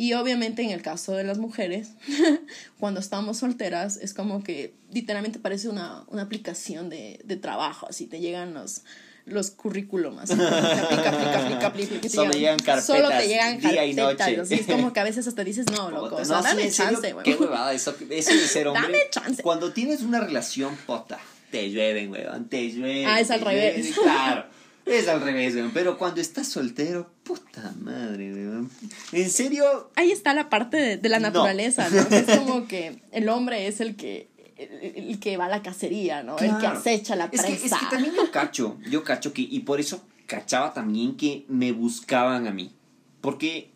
Y 0.00 0.14
obviamente 0.14 0.62
en 0.62 0.70
el 0.70 0.80
caso 0.80 1.14
de 1.14 1.24
las 1.24 1.36
mujeres, 1.36 1.90
cuando 2.80 3.00
estamos 3.00 3.36
solteras, 3.36 3.98
es 3.98 4.14
como 4.14 4.42
que 4.42 4.72
literalmente 4.90 5.38
parece 5.38 5.68
una, 5.68 6.04
una 6.06 6.22
aplicación 6.22 6.88
de, 6.88 7.20
de 7.22 7.36
trabajo, 7.36 7.86
así 7.86 8.06
te 8.06 8.18
llegan 8.18 8.54
los 8.54 8.80
los 9.26 9.50
currículum, 9.50 10.18
así 10.18 10.32
aplica, 10.32 10.80
aplica, 10.80 11.10
aplica, 11.10 11.66
aplica, 11.66 11.94
que 11.96 12.00
te 12.00 12.08
Solo 12.08 12.32
llegan 12.32 12.58
carpetas, 12.58 12.86
Solo 12.86 13.10
te 13.10 13.28
llegan 13.28 13.60
día 13.60 13.84
y 13.84 13.92
noche. 13.92 14.40
es 14.48 14.66
como 14.66 14.94
que 14.94 15.00
a 15.00 15.04
veces 15.04 15.28
hasta 15.28 15.44
dices, 15.44 15.66
no, 15.70 15.90
loco, 15.90 16.16
o 16.16 16.24
sea, 16.24 16.40
dame 16.40 16.70
chance, 16.70 17.14
Qué 17.22 17.34
huevada, 17.34 17.74
eso, 17.74 17.94
eso 18.08 18.32
de 18.32 18.48
ser 18.48 18.68
hombre. 18.68 18.82
Dame 18.82 18.98
chance. 19.10 19.42
Cuando 19.42 19.74
tienes 19.74 20.00
una 20.00 20.20
relación, 20.20 20.78
pota, 20.86 21.20
te 21.50 21.70
llueven, 21.70 22.10
weón, 22.10 22.48
te 22.48 22.72
llueven. 22.72 23.06
Ah, 23.06 23.20
es 23.20 23.30
al 23.30 23.42
revés. 23.42 23.92
Claro, 23.94 24.46
es 24.90 25.08
al 25.08 25.20
revés, 25.20 25.54
weón. 25.54 25.70
Pero 25.72 25.98
cuando 25.98 26.20
estás 26.20 26.48
soltero, 26.48 27.10
puta 27.22 27.74
madre, 27.80 28.32
weón. 28.32 28.70
En 29.12 29.30
serio, 29.30 29.90
Ahí 29.96 30.10
está 30.10 30.34
la 30.34 30.48
parte 30.48 30.76
de, 30.76 30.96
de 30.96 31.08
la 31.08 31.20
naturaleza, 31.20 31.88
¿no? 31.90 32.00
Es 32.16 32.38
como 32.38 32.66
que 32.66 33.02
el 33.12 33.28
hombre 33.28 33.66
es 33.66 33.80
el 33.80 33.96
que 33.96 34.30
el, 34.68 35.18
que 35.20 35.36
va 35.36 35.46
a 35.46 35.48
la 35.48 35.62
cacería, 35.62 36.22
¿no? 36.22 36.38
El 36.38 36.58
que 36.58 36.66
acecha 36.66 37.16
la 37.16 37.24
es 37.24 37.30
presa. 37.30 37.46
que, 37.46 37.54
es 37.54 37.62
que 37.62 37.86
también 37.90 38.14
yo 38.14 38.30
cacho, 38.32 38.78
yo 38.88 39.04
cacho 39.04 39.32
que, 39.32 39.42
y 39.42 39.60
por 39.60 39.80
eso 39.80 40.04
cachaba 40.26 40.72
también 40.74 41.16
que 41.16 41.44
me 41.48 41.72
buscaban 41.72 42.46
a 42.46 42.52
mí. 42.52 42.72
Porque 43.20 43.70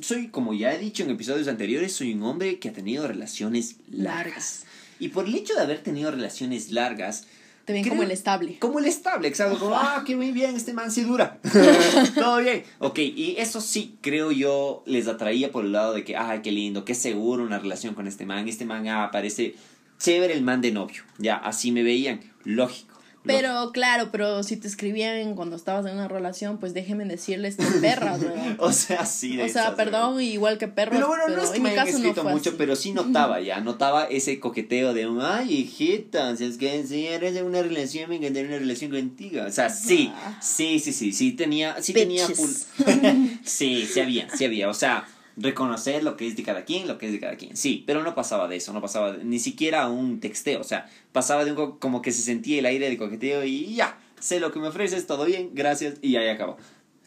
soy, 0.00 0.28
como 0.28 0.52
ya 0.54 0.72
he 0.74 0.78
dicho 0.78 1.02
en 1.02 1.10
episodios 1.10 1.48
anteriores, 1.48 1.92
soy 1.92 2.14
un 2.14 2.22
hombre 2.24 2.58
que 2.58 2.68
ha 2.68 2.72
tenido 2.72 3.06
relaciones 3.06 3.76
largas. 3.88 4.24
Largas. 4.26 4.64
Y 4.98 5.08
por 5.08 5.26
el 5.26 5.34
hecho 5.34 5.54
de 5.54 5.60
haber 5.60 5.82
tenido 5.82 6.10
relaciones 6.10 6.70
largas, 6.70 7.24
Te 7.66 7.72
ven 7.74 7.82
creo- 7.82 7.92
como 7.92 8.02
el 8.04 8.10
estable. 8.12 8.58
Como 8.58 8.78
el 8.78 8.86
estable, 8.86 9.28
exacto. 9.28 9.58
Como, 9.58 9.74
ah, 9.76 10.02
qué 10.06 10.16
muy 10.16 10.30
bien, 10.32 10.56
este 10.56 10.72
man 10.72 10.90
sí 10.90 11.02
dura. 11.02 11.38
Todo 12.14 12.38
bien. 12.38 12.62
Ok, 12.78 12.98
y 13.00 13.34
eso 13.38 13.60
sí, 13.60 13.98
creo 14.00 14.32
yo, 14.32 14.82
les 14.86 15.08
atraía 15.08 15.52
por 15.52 15.64
el 15.64 15.72
lado 15.72 15.92
de 15.92 16.04
que, 16.04 16.16
ay, 16.16 16.40
qué 16.42 16.52
lindo, 16.52 16.84
qué 16.84 16.94
seguro 16.94 17.42
una 17.44 17.58
relación 17.58 17.94
con 17.94 18.06
este 18.06 18.24
man. 18.24 18.48
Este 18.48 18.64
man, 18.64 18.88
ah, 18.88 19.10
parece 19.12 19.54
chévere 19.98 20.32
el 20.32 20.42
man 20.42 20.60
de 20.62 20.72
novio. 20.72 21.02
Ya, 21.18 21.36
así 21.36 21.72
me 21.72 21.82
veían. 21.82 22.20
Lógico. 22.44 22.95
Pero 23.26 23.72
claro, 23.72 24.08
pero 24.12 24.42
si 24.42 24.56
te 24.56 24.68
escribían 24.68 25.34
cuando 25.34 25.56
estabas 25.56 25.86
en 25.86 25.94
una 25.94 26.08
relación, 26.08 26.58
pues 26.58 26.74
déjenme 26.74 27.04
decirles 27.04 27.56
que 27.56 27.64
perras, 27.80 28.20
weón. 28.22 28.56
O 28.58 28.72
sea, 28.72 29.06
sí. 29.06 29.36
de 29.36 29.44
O 29.44 29.48
sea, 29.48 29.64
esas, 29.64 29.74
perdón, 29.74 30.16
weón. 30.16 30.22
igual 30.22 30.58
que 30.58 30.68
perros. 30.68 30.94
Pero 30.94 31.08
bueno, 31.08 31.28
no 31.28 31.42
es 31.42 31.50
que 31.50 31.60
me 31.60 31.70
hayan 31.70 31.86
no 31.86 31.90
escrito 31.90 32.22
fue 32.22 32.32
mucho, 32.32 32.50
así. 32.50 32.58
pero 32.58 32.76
sí 32.76 32.92
notaba 32.92 33.40
ya, 33.40 33.60
notaba 33.60 34.04
ese 34.04 34.40
coqueteo 34.40 34.94
de 34.94 35.06
ay, 35.20 35.52
hijita, 35.52 36.36
si 36.36 36.44
es 36.44 36.56
que 36.58 36.86
si 36.86 37.06
eres 37.06 37.34
de 37.34 37.42
una 37.42 37.62
relación, 37.62 38.10
me 38.10 38.16
encantaría 38.16 38.48
una 38.48 38.58
relación 38.58 38.90
contigo. 38.90 39.42
O 39.46 39.50
sea, 39.50 39.70
sí, 39.70 40.12
sí, 40.40 40.78
sí, 40.78 40.92
sí, 40.92 41.12
sí 41.12 41.32
tenía, 41.32 41.80
sí 41.82 41.92
tenía 41.92 42.26
full. 42.26 42.50
Bitches. 42.78 43.38
sí, 43.44 43.86
sí 43.92 44.00
había, 44.00 44.28
sí 44.30 44.44
había, 44.44 44.68
o 44.68 44.74
sea, 44.74 45.06
reconocer 45.36 46.02
lo 46.02 46.16
que 46.16 46.26
es 46.26 46.36
de 46.36 46.42
cada 46.42 46.64
quien, 46.64 46.88
lo 46.88 46.98
que 46.98 47.06
es 47.06 47.12
de 47.12 47.20
cada 47.20 47.36
quien. 47.36 47.56
Sí, 47.56 47.84
pero 47.86 48.02
no 48.02 48.14
pasaba 48.14 48.48
de 48.48 48.56
eso, 48.56 48.72
no 48.72 48.80
pasaba 48.80 49.12
de- 49.12 49.24
ni 49.24 49.38
siquiera 49.38 49.88
un 49.88 50.20
texteo, 50.20 50.60
o 50.60 50.64
sea, 50.64 50.88
pasaba 51.12 51.44
de 51.44 51.50
un 51.52 51.56
co- 51.56 51.78
como 51.78 52.00
que 52.02 52.12
se 52.12 52.22
sentía 52.22 52.58
el 52.58 52.66
aire 52.66 52.88
de 52.88 52.96
coqueteo 52.96 53.44
y 53.44 53.74
ya, 53.74 53.98
sé 54.18 54.40
lo 54.40 54.50
que 54.52 54.58
me 54.58 54.68
ofreces, 54.68 55.06
todo 55.06 55.24
bien, 55.26 55.50
gracias, 55.52 55.94
y 56.02 56.16
ahí 56.16 56.28
acabó. 56.28 56.56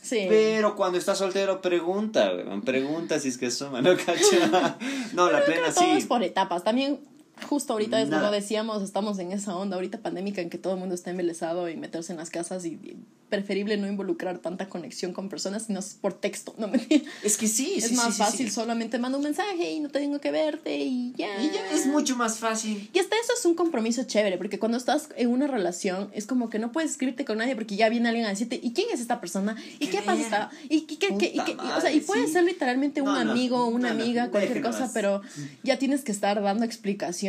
Sí. 0.02 0.26
Pero 0.30 0.76
cuando 0.78 0.98
estás 0.98 1.18
soltero, 1.18 1.62
pregunta, 1.62 2.32
weón. 2.34 2.62
Pregunta 2.62 3.20
si 3.20 3.28
es 3.30 3.38
que 3.38 3.52
suma, 3.52 3.82
¿no, 3.82 3.98
cacha? 3.98 4.78
No, 5.14 5.30
la 5.30 5.44
plena 5.44 5.74
Todo 5.74 5.94
es 5.96 6.04
sí. 6.04 6.08
por 6.08 6.24
etapas. 6.24 6.64
También, 6.64 7.00
justo 7.48 7.74
ahorita, 7.74 8.02
es 8.02 8.10
lo 8.10 8.32
decíamos, 8.32 8.84
estamos 8.84 9.20
en 9.20 9.32
esa 9.32 9.56
onda 9.56 9.76
ahorita 9.76 10.00
pandémica 10.00 10.42
en 10.42 10.50
que 10.50 10.58
todo 10.58 10.74
el 10.74 10.80
mundo 10.80 10.96
está 10.96 11.12
embelesado 11.12 11.70
y 11.70 11.76
meterse 11.78 12.12
en 12.14 12.18
las 12.18 12.30
casas 12.30 12.66
y, 12.66 12.70
y 12.70 12.98
preferible 13.30 13.78
no 13.78 13.86
involucrar 13.88 14.40
tanta 14.40 14.70
conexión 14.70 15.14
con 15.14 15.30
personas, 15.30 15.68
sino 15.68 15.80
por 16.02 16.14
texto. 16.14 16.56
No 16.58 16.68
me 16.70 16.80
Es 17.24 17.38
que 17.38 17.48
sí, 17.48 17.74
Es 17.78 17.90
sí, 17.90 17.96
más 17.96 18.16
sí, 18.16 18.22
fácil, 18.24 18.48
sí. 18.48 18.52
solamente 18.54 18.98
mando 18.98 19.20
un 19.20 19.24
mensaje 19.24 19.72
y 19.72 19.80
no 19.80 19.90
tengo 19.90 20.20
que 20.20 20.32
verte 20.32 20.78
y 20.80 21.14
ya. 21.16 21.40
Y 21.44 21.52
ya 21.52 21.70
es 21.72 21.86
mucho 21.86 22.16
más 22.16 22.40
fácil. 22.40 22.90
Y 22.92 22.98
hasta 22.98 23.16
eso 23.24 23.34
es 23.38 23.46
un 23.46 23.54
compromiso 23.54 24.04
chévere, 24.04 24.38
porque 24.40 24.58
cuando 24.58 24.78
estás 24.80 25.10
en 25.16 25.30
una 25.30 25.46
relación 25.46 26.10
es 26.14 26.26
como 26.26 26.50
que 26.50 26.58
no 26.58 26.72
puedes 26.72 26.90
escribirte 26.92 27.24
con 27.24 27.38
nadie 27.38 27.54
porque 27.56 27.76
ya 27.76 27.88
viene 27.90 28.10
alguien 28.10 28.26
a 28.26 28.30
decirte, 28.30 28.60
¿y 28.64 28.74
quién 28.74 28.88
es 28.92 29.00
esta 29.00 29.20
persona? 29.22 29.56
¿Y 29.80 29.86
Qué 29.88 29.98
qué, 29.98 30.02
pasa? 30.02 30.22
esta- 30.22 30.50
¿Y 30.68 30.82
qué, 30.82 30.98
qué- 30.98 31.18
qué- 31.18 31.56
o 31.78 31.82
sea, 31.82 31.92
y 31.92 32.00
puede 32.00 32.28
ser 32.28 32.44
literalmente 32.46 33.02
un 33.02 33.10
no, 33.14 33.16
amigo, 33.16 33.68
una 33.68 33.90
no, 33.90 33.96
no, 33.96 34.04
amiga, 34.04 34.30
cualquier 34.32 34.64
cosa, 34.64 34.90
pero 34.92 35.22
ya 35.64 35.78
tienes 35.78 36.04
que 36.04 36.12
estar 36.12 36.42
dando 36.42 36.66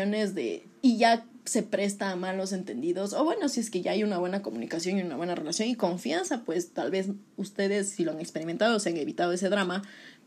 de, 0.09 0.67
y 0.83 0.97
ya 0.97 1.27
se 1.45 1.63
presta 1.63 2.11
a 2.11 2.17
malos 2.17 2.53
entendidos, 2.53 3.13
o 3.13 3.25
bueno, 3.25 3.49
si 3.49 3.61
es 3.61 3.71
que 3.71 3.83
ya 3.83 3.93
hay 3.93 4.05
una 4.05 4.19
buena 4.19 4.43
comunicación 4.43 4.99
y 4.99 5.03
una 5.03 5.17
buena 5.17 5.35
relación 5.35 5.69
y 5.69 5.75
confianza, 5.75 6.43
pues 6.45 6.73
tal 6.73 6.91
vez 6.91 7.09
ustedes 7.37 7.91
si 7.91 8.05
lo 8.05 8.13
han 8.13 8.21
experimentado 8.21 8.79
se 8.79 8.91
han 8.91 8.97
evitado 8.97 9.33
ese 9.33 9.49
drama, 9.49 9.83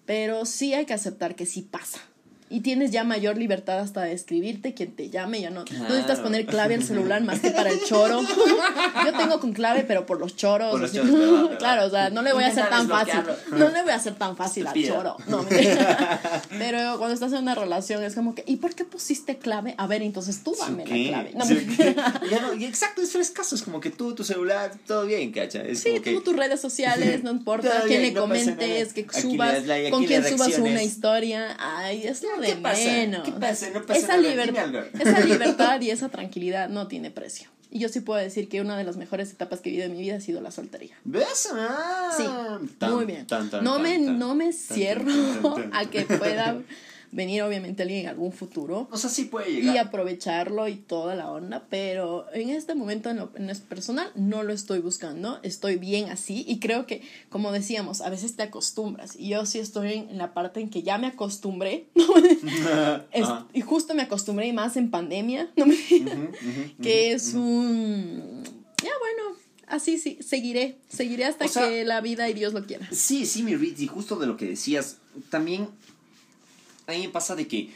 pero 0.05 0.45
sí 0.45 0.73
hay 0.73 0.85
que 0.85 0.93
aceptar 0.93 1.35
que 1.35 1.45
sí 1.45 1.61
pasa. 1.61 1.99
Y 2.53 2.59
tienes 2.59 2.91
ya 2.91 3.03
mayor 3.03 3.35
libertad 3.35 3.79
hasta 3.79 4.01
de 4.01 4.13
escribirte, 4.13 4.75
quien 4.75 4.95
te 4.95 5.09
llame, 5.09 5.41
ya 5.41 5.49
no, 5.49 5.65
no 5.71 5.83
necesitas 5.89 6.19
poner 6.19 6.45
clave 6.45 6.75
al 6.75 6.83
celular 6.83 7.23
más 7.23 7.39
que 7.39 7.49
para 7.49 7.71
el 7.71 7.83
choro. 7.83 8.21
Yo 9.05 9.17
tengo 9.17 9.39
con 9.39 9.53
clave, 9.53 9.83
pero 9.87 10.05
por 10.05 10.19
los 10.19 10.35
choros. 10.35 10.69
Por 10.69 10.81
los 10.81 10.93
choros. 10.93 11.49
Claro, 11.57 11.85
o 11.85 11.89
sea, 11.89 12.11
no 12.11 12.21
le 12.21 12.31
voy 12.31 12.43
a 12.43 12.47
hacer 12.49 12.69
tan 12.69 12.87
fácil. 12.87 13.21
No 13.51 13.69
le 13.69 13.81
voy 13.81 13.91
a 13.91 13.95
hacer 13.95 14.13
tan 14.13 14.37
fácil 14.37 14.67
al 14.67 14.83
choro. 14.83 15.17
No, 15.27 15.43
pero 16.59 16.97
cuando 16.99 17.15
estás 17.15 17.31
en 17.33 17.39
una 17.39 17.55
relación 17.55 18.03
es 18.03 18.13
como 18.13 18.35
que, 18.35 18.43
¿y 18.45 18.57
por 18.57 18.75
qué 18.75 18.85
pusiste 18.85 19.37
clave? 19.37 19.73
A 19.79 19.87
ver, 19.87 20.03
entonces 20.03 20.43
tú 20.43 20.55
dame 20.59 20.83
¿Qué? 20.83 21.09
la 21.09 21.23
clave. 21.23 21.31
No. 21.35 22.29
Ya 22.29 22.39
no, 22.39 22.53
y 22.53 22.65
exacto, 22.65 23.01
es 23.01 23.11
frescaso, 23.11 23.55
es 23.55 23.63
como 23.63 23.79
que 23.79 23.89
tú, 23.89 24.13
tu 24.13 24.23
celular, 24.23 24.73
todo 24.85 25.07
bien, 25.07 25.31
cacha. 25.31 25.63
Es 25.63 25.79
Sí, 25.79 25.89
como 25.89 26.01
que... 26.03 26.13
tú 26.13 26.21
tus 26.21 26.35
redes 26.35 26.61
sociales, 26.61 27.23
no 27.23 27.31
importa 27.31 27.83
quién 27.87 28.01
bien, 28.01 28.01
le 28.01 28.11
no 28.11 28.21
comentes, 28.21 28.93
que 28.93 29.07
subas, 29.09 29.65
like, 29.65 29.89
con 29.89 30.05
quién 30.05 30.23
subas 30.23 30.59
una 30.59 30.83
historia. 30.83 31.57
Ay, 31.59 32.05
es 32.05 32.21
lo 32.21 32.42
¿Qué 32.47 32.55
de 32.55 32.61
pasa? 32.61 32.83
menos. 32.83 33.23
¿Qué 33.23 33.31
pasa? 33.31 33.69
No 33.71 33.81
pasa 33.85 33.99
esa, 33.99 34.17
nada. 34.17 34.21
liber- 34.29 34.45
Dime 34.47 34.59
algo. 34.59 34.79
esa 34.99 35.19
libertad 35.25 35.81
y 35.81 35.89
esa 35.91 36.09
tranquilidad 36.09 36.69
no 36.69 36.87
tiene 36.87 37.11
precio. 37.11 37.49
Y 37.71 37.79
yo 37.79 37.89
sí 37.89 38.01
puedo 38.01 38.19
decir 38.21 38.49
que 38.49 38.61
una 38.61 38.77
de 38.77 38.83
las 38.83 38.97
mejores 38.97 39.31
etapas 39.31 39.59
que 39.59 39.69
he 39.69 39.71
vivido 39.71 39.87
en 39.87 39.93
mi 39.97 40.01
vida 40.03 40.17
ha 40.17 40.21
sido 40.21 40.41
la 40.41 40.51
soltería. 40.51 40.95
¿Ves? 41.05 41.49
Ah, 41.53 42.11
Sí, 42.15 42.23
tan, 42.77 42.93
muy 42.93 43.05
bien. 43.05 43.25
tan, 43.25 43.49
tan, 43.49 43.63
no, 43.63 43.79
me, 43.79 43.97
no 43.97 44.35
me 44.35 44.53
cierro 44.53 45.11
a 45.71 45.85
que 45.85 46.01
pueda 46.03 46.61
venir 47.13 47.43
obviamente 47.43 47.83
alguien 47.83 48.01
en 48.01 48.07
algún 48.07 48.31
futuro 48.33 48.87
O 48.91 48.97
sea, 48.97 49.09
sí 49.09 49.25
puede 49.25 49.49
y 49.51 49.61
llegar. 49.61 49.77
aprovecharlo 49.87 50.67
y 50.67 50.75
toda 50.75 51.15
la 51.15 51.31
onda, 51.31 51.65
pero 51.69 52.25
en 52.33 52.49
este 52.49 52.75
momento 52.75 53.09
en 53.09 53.17
lo, 53.17 53.31
en 53.35 53.47
lo 53.47 53.53
personal 53.69 54.11
no 54.15 54.43
lo 54.43 54.51
estoy 54.51 54.79
buscando, 54.79 55.39
estoy 55.43 55.77
bien 55.77 56.09
así 56.09 56.43
y 56.47 56.59
creo 56.59 56.85
que, 56.87 57.01
como 57.29 57.51
decíamos, 57.51 58.01
a 58.01 58.09
veces 58.09 58.35
te 58.35 58.43
acostumbras 58.43 59.15
y 59.17 59.29
yo 59.29 59.45
sí 59.45 59.59
estoy 59.59 59.93
en, 59.93 60.17
la 60.17 60.33
parte 60.33 60.59
en 60.59 60.69
que 60.69 60.83
ya 60.83 60.97
me 60.97 61.07
acostumbré 61.07 61.85
Es- 63.11 63.27
y 63.53 63.61
justo 63.61 63.93
me 63.93 64.01
acostumbré 64.01 64.47
y 64.47 64.53
más 64.53 64.75
en 64.77 64.89
pandemia, 64.91 65.49
no 65.55 65.65
que 66.81 67.11
es 67.13 67.33
un... 67.33 68.43
Ya 68.83 68.89
bueno, 68.99 69.37
así 69.67 69.97
sí, 69.97 70.17
seguiré, 70.21 70.77
seguiré 70.89 71.25
hasta 71.25 71.45
O 71.45 71.47
sea- 71.47 71.67
que 71.67 71.83
la 71.85 72.01
vida 72.01 72.29
y 72.29 72.33
Dios 72.33 72.53
lo 72.53 72.65
quiera. 72.65 72.87
Sí, 72.91 73.25
sí, 73.25 73.43
mi 73.43 73.55
Ritz, 73.55 73.79
y 73.81 73.87
justo 73.87 74.15
de 74.17 74.27
lo 74.27 74.35
que 74.37 74.45
decías, 74.45 74.97
también 75.29 75.67
a 76.87 76.91
mí 76.91 76.99
me 76.99 77.09
pasa 77.09 77.35
de 77.35 77.47
que 77.47 77.69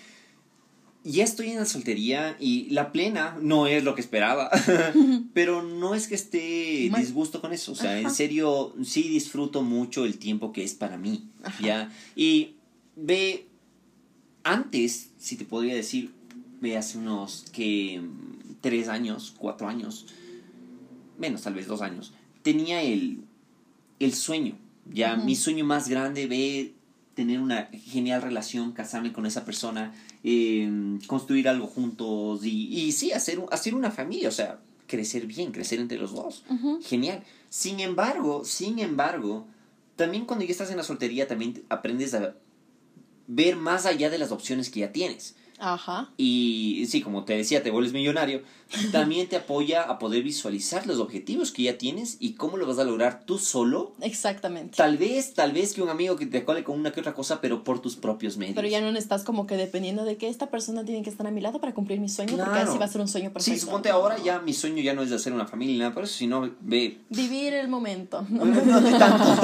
ya 1.03 1.23
estoy 1.23 1.51
en 1.51 1.57
la 1.57 1.65
soltería 1.65 2.35
y 2.39 2.69
la 2.69 2.91
plena 2.91 3.37
no 3.41 3.67
es 3.67 3.83
lo 3.83 3.95
que 3.95 4.01
esperaba, 4.01 4.49
pero 5.33 5.63
no 5.63 5.95
es 5.95 6.07
que 6.07 6.15
esté 6.15 6.91
disgusto 6.97 7.39
con 7.39 7.53
eso, 7.53 7.71
o 7.71 7.75
sea, 7.75 7.99
en 7.99 8.11
serio, 8.11 8.75
sí 8.83 9.03
disfruto 9.03 9.61
mucho 9.61 10.05
el 10.05 10.17
tiempo 10.17 10.51
que 10.51 10.63
es 10.63 10.73
para 10.73 10.97
mí, 10.97 11.29
Ajá. 11.43 11.63
¿ya? 11.63 11.91
Y 12.15 12.55
ve, 12.95 13.47
antes, 14.43 15.11
si 15.17 15.37
te 15.37 15.45
podría 15.45 15.75
decir, 15.75 16.11
ve 16.59 16.75
hace 16.75 16.97
unos 16.97 17.45
que 17.53 18.01
tres 18.59 18.89
años, 18.89 19.33
cuatro 19.37 19.69
años, 19.69 20.07
menos 21.17 21.41
tal 21.43 21.53
vez 21.53 21.67
dos 21.67 21.81
años, 21.81 22.11
tenía 22.41 22.81
el, 22.81 23.21
el 23.99 24.13
sueño, 24.13 24.57
ya 24.91 25.15
mi 25.15 25.35
sueño 25.35 25.63
más 25.63 25.87
grande 25.87 26.27
ve 26.27 26.73
tener 27.17 27.39
una 27.39 27.67
genial 27.73 28.21
relación, 28.21 28.73
casarme 28.73 29.11
con 29.11 29.25
esa 29.25 29.43
persona, 29.43 29.91
eh, 30.23 30.69
construir 31.07 31.49
algo 31.49 31.65
juntos 31.65 32.45
y, 32.45 32.67
y 32.67 32.91
sí, 32.91 33.11
hacer, 33.11 33.41
hacer 33.51 33.73
una 33.73 33.89
familia, 33.89 34.29
o 34.29 34.31
sea, 34.31 34.59
crecer 34.85 35.25
bien, 35.25 35.51
crecer 35.51 35.79
entre 35.79 35.97
los 35.97 36.13
dos. 36.13 36.43
Genial. 36.83 37.23
Sin 37.49 37.79
embargo, 37.79 38.45
sin 38.45 38.77
embargo, 38.77 39.47
también 39.95 40.25
cuando 40.25 40.45
ya 40.45 40.51
estás 40.51 40.69
en 40.69 40.77
la 40.77 40.83
soltería, 40.83 41.27
también 41.27 41.63
aprendes 41.69 42.13
a 42.13 42.35
ver 43.25 43.55
más 43.55 43.87
allá 43.87 44.11
de 44.11 44.19
las 44.19 44.31
opciones 44.31 44.69
que 44.69 44.81
ya 44.81 44.91
tienes. 44.91 45.35
Ajá. 45.59 46.09
Y 46.17 46.85
sí, 46.87 47.01
como 47.01 47.23
te 47.25 47.35
decía, 47.35 47.63
te 47.63 47.71
vuelves 47.71 47.93
millonario. 47.93 48.41
También 48.91 49.27
te 49.29 49.37
apoya 49.37 49.83
a 49.83 49.97
poder 49.97 50.23
visualizar 50.23 50.85
los 50.87 50.99
objetivos 50.99 51.51
que 51.51 51.63
ya 51.63 51.77
tienes 51.77 52.17
y 52.19 52.33
cómo 52.33 52.57
lo 52.57 52.67
vas 52.67 52.79
a 52.79 52.83
lograr 52.83 53.23
tú 53.25 53.37
solo. 53.39 53.93
Exactamente. 54.01 54.75
Tal 54.75 54.97
vez, 54.97 55.33
tal 55.33 55.53
vez 55.53 55.73
que 55.73 55.81
un 55.81 55.87
amigo 55.89 56.17
que 56.17 56.25
te 56.25 56.43
cole 56.43 56.63
con 56.65 56.77
una 56.77 56.91
que 56.91 56.99
otra 56.99 57.13
cosa, 57.13 57.39
pero 57.39 57.63
por 57.63 57.79
tus 57.81 57.95
propios 57.95 58.35
medios. 58.37 58.55
Pero 58.55 58.67
ya 58.67 58.81
no 58.81 58.89
estás 58.97 59.23
como 59.23 59.47
que 59.47 59.55
dependiendo 59.55 60.03
de 60.03 60.17
que 60.17 60.27
esta 60.27 60.49
persona 60.49 60.83
tiene 60.83 61.01
que 61.01 61.09
estar 61.09 61.25
a 61.25 61.31
mi 61.31 61.39
lado 61.39 61.59
para 61.61 61.73
cumplir 61.73 61.99
mi 62.01 62.09
sueño, 62.09 62.35
porque 62.35 62.51
Claro. 62.51 62.69
así 62.69 62.77
va 62.77 62.85
a 62.85 62.89
ser 62.89 63.01
un 63.01 63.07
sueño 63.07 63.31
perfecto. 63.31 63.57
Sí, 63.57 63.65
suponte 63.65 63.89
ahora 63.89 64.17
ya 64.21 64.39
mi 64.39 64.53
sueño 64.53 64.81
ya 64.83 64.93
no 64.93 65.01
es 65.01 65.09
de 65.09 65.15
hacer 65.15 65.31
una 65.31 65.47
familia, 65.47 65.77
nada 65.79 65.93
por 65.93 66.03
eso, 66.03 66.13
sino 66.15 66.51
ve. 66.59 66.99
Vivir 67.09 67.53
el 67.53 67.67
momento. 67.69 68.25
No, 68.29 68.43
no, 68.45 68.81
no 68.81 68.97
tanto. 68.99 69.41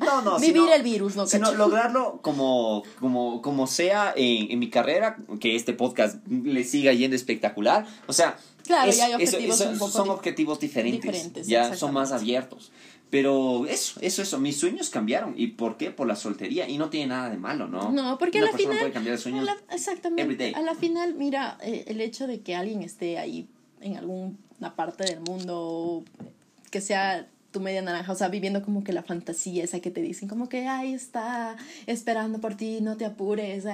No, 0.04 0.22
no, 0.22 0.36
Vivir 0.40 0.54
sino- 0.62 0.72
el 0.72 0.82
virus, 0.82 1.14
¿no? 1.16 1.26
sino 1.26 1.46
cacho? 1.48 1.58
lograrlo 1.58 2.20
como, 2.22 2.82
como, 2.98 3.42
como 3.42 3.66
sea 3.66 4.12
en, 4.16 4.50
en 4.50 4.58
mi 4.58 4.70
carrera, 4.70 5.18
que 5.40 5.51
este 5.56 5.72
podcast 5.72 6.26
le 6.28 6.64
siga 6.64 6.92
yendo 6.92 7.16
espectacular. 7.16 7.86
O 8.06 8.12
sea, 8.12 8.36
Claro, 8.66 8.90
es- 8.90 8.96
ya 8.96 9.06
hay 9.06 9.12
eso- 9.22 9.36
objetivos 9.36 9.60
eso- 9.60 9.70
un 9.70 9.78
poco 9.78 9.90
son 9.92 10.10
objetivos 10.10 10.60
diferentes. 10.60 11.02
diferentes, 11.02 11.46
ya 11.46 11.74
son 11.76 11.92
más 11.92 12.12
abiertos. 12.12 12.70
Pero 13.10 13.66
eso, 13.66 14.00
eso, 14.00 14.22
eso. 14.22 14.38
Mis 14.40 14.56
sueños 14.58 14.88
cambiaron. 14.88 15.34
¿Y 15.36 15.48
por 15.48 15.76
qué? 15.76 15.90
Por 15.90 16.06
la 16.06 16.16
soltería. 16.16 16.66
Y 16.66 16.78
no 16.78 16.88
tiene 16.88 17.08
nada 17.08 17.28
de 17.28 17.36
malo, 17.36 17.68
¿no? 17.68 17.92
No, 17.92 18.16
porque 18.16 18.38
a 18.38 18.42
Una 18.42 18.50
la 18.52 18.52
persona 18.56 18.70
final. 18.70 18.78
puede 18.84 18.92
cambiar 18.92 19.16
de 19.16 19.20
a 19.20 19.22
sueños. 19.22 19.44
la- 19.44 19.58
exactamente. 19.74 20.22
every 20.22 20.36
day. 20.36 20.54
A 20.54 20.62
la 20.62 20.74
final, 20.74 21.14
mira, 21.14 21.58
eh, 21.62 21.84
el 21.88 22.00
hecho 22.00 22.26
de 22.26 22.40
que 22.40 22.54
alguien 22.54 22.82
esté 22.82 23.18
ahí 23.18 23.46
en 23.82 23.98
alguna 23.98 24.74
parte 24.76 25.04
del 25.04 25.20
mundo, 25.20 26.04
que 26.70 26.80
sea 26.80 27.28
tu 27.52 27.60
media 27.60 27.82
naranja, 27.82 28.10
o 28.10 28.16
sea, 28.16 28.28
viviendo 28.28 28.62
como 28.62 28.82
que 28.82 28.92
la 28.92 29.02
fantasía 29.02 29.62
esa 29.62 29.80
que 29.80 29.90
te 29.90 30.00
dicen, 30.00 30.28
como 30.28 30.48
que 30.48 30.66
ahí 30.66 30.94
está 30.94 31.56
esperando 31.86 32.40
por 32.40 32.56
ti, 32.56 32.80
no 32.80 32.96
te 32.96 33.04
apures. 33.04 33.64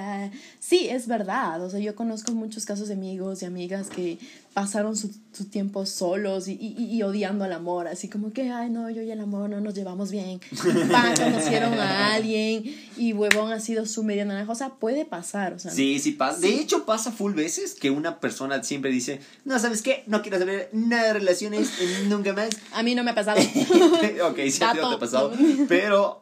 Sí, 0.59 0.87
es 0.89 1.07
verdad. 1.07 1.63
O 1.63 1.69
sea, 1.69 1.79
yo 1.79 1.95
conozco 1.95 2.33
muchos 2.33 2.65
casos 2.65 2.89
de 2.89 2.93
amigos 2.93 3.41
y 3.41 3.45
amigas 3.45 3.89
que 3.89 4.19
pasaron 4.59 4.97
su, 4.97 5.09
su 5.31 5.45
tiempo 5.45 5.85
solos 5.85 6.49
y, 6.49 6.51
y, 6.59 6.93
y 6.93 7.01
odiando 7.01 7.45
al 7.45 7.53
amor, 7.53 7.87
así 7.87 8.09
como 8.09 8.33
que, 8.33 8.49
ay, 8.51 8.69
no, 8.69 8.89
yo 8.89 9.01
y 9.01 9.09
el 9.09 9.21
amor 9.21 9.49
no 9.49 9.61
nos 9.61 9.73
llevamos 9.73 10.11
bien. 10.11 10.41
Pa, 10.91 11.13
conocieron 11.15 11.75
a 11.75 12.13
alguien 12.15 12.63
y 12.97 13.13
huevón 13.13 13.53
ha 13.53 13.61
sido 13.61 13.85
su 13.85 14.03
media 14.03 14.25
naranja. 14.25 14.51
O 14.51 14.55
sea, 14.55 14.71
puede 14.71 15.05
pasar. 15.05 15.53
O 15.53 15.59
sea, 15.59 15.71
Sí, 15.71 15.99
sí 15.99 16.11
pasa. 16.11 16.41
De 16.41 16.49
hecho, 16.59 16.85
pasa 16.85 17.13
full 17.13 17.31
veces 17.35 17.73
que 17.73 17.89
una 17.89 18.19
persona 18.19 18.61
siempre 18.61 18.91
dice, 18.91 19.21
no, 19.45 19.57
¿sabes 19.59 19.81
qué? 19.81 20.03
No 20.07 20.21
quiero 20.21 20.37
saber 20.39 20.69
nada 20.73 21.03
de 21.03 21.13
relaciones 21.13 21.69
eh, 21.79 22.07
nunca 22.09 22.33
más. 22.33 22.49
a 22.73 22.83
mí 22.83 22.95
no 22.95 23.05
me 23.05 23.11
ha 23.11 23.15
pasado. 23.15 23.39
ok, 24.29 24.39
sí, 24.51 24.61
a 24.61 24.73
ti 24.73 24.79
no 24.81 24.89
te 24.89 24.95
ha 24.95 24.99
pasado. 24.99 25.31
Pero 25.69 26.21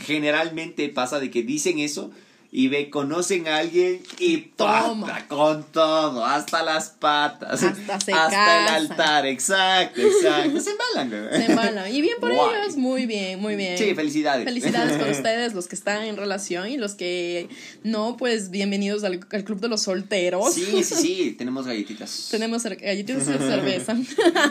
generalmente 0.00 0.88
pasa 0.88 1.20
de 1.20 1.30
que 1.30 1.44
dicen 1.44 1.78
eso 1.78 2.10
y 2.50 2.68
ve, 2.68 2.88
conocen 2.88 3.46
a 3.46 3.58
alguien 3.58 4.00
y 4.18 4.38
Toma. 4.38 5.06
pata, 5.06 5.28
con 5.28 5.64
todo, 5.64 6.24
hasta 6.24 6.62
las 6.62 6.88
patas, 6.88 7.62
Hasta 7.62 8.00
se 8.00 8.10
el 8.10 8.16
casan. 8.16 8.68
altar, 8.74 9.26
exacto, 9.26 10.00
exacto. 10.00 10.58
Se 10.60 10.70
embalan, 10.70 11.10
güey. 11.28 11.42
Se 11.44 11.50
embalan. 11.52 11.94
Y 11.94 12.00
bien 12.00 12.16
por 12.18 12.30
ellos, 12.32 12.76
muy 12.76 13.04
bien, 13.04 13.38
muy 13.40 13.54
bien. 13.54 13.76
Sí, 13.76 13.94
felicidades. 13.94 14.44
Felicidades 14.46 14.96
por 14.96 15.08
ustedes, 15.10 15.52
los 15.54 15.66
que 15.68 15.74
están 15.74 16.04
en 16.04 16.16
relación 16.16 16.68
y 16.68 16.78
los 16.78 16.94
que 16.94 17.48
no, 17.82 18.16
pues 18.16 18.48
bienvenidos 18.50 19.04
al, 19.04 19.20
al 19.30 19.44
club 19.44 19.60
de 19.60 19.68
los 19.68 19.82
solteros. 19.82 20.54
Sí, 20.54 20.82
sí, 20.84 20.94
sí, 20.94 21.34
tenemos 21.36 21.66
galletitas. 21.66 22.28
Tenemos 22.30 22.62
galletitas 22.64 23.26
de 23.26 23.38
cerveza. 23.38 23.94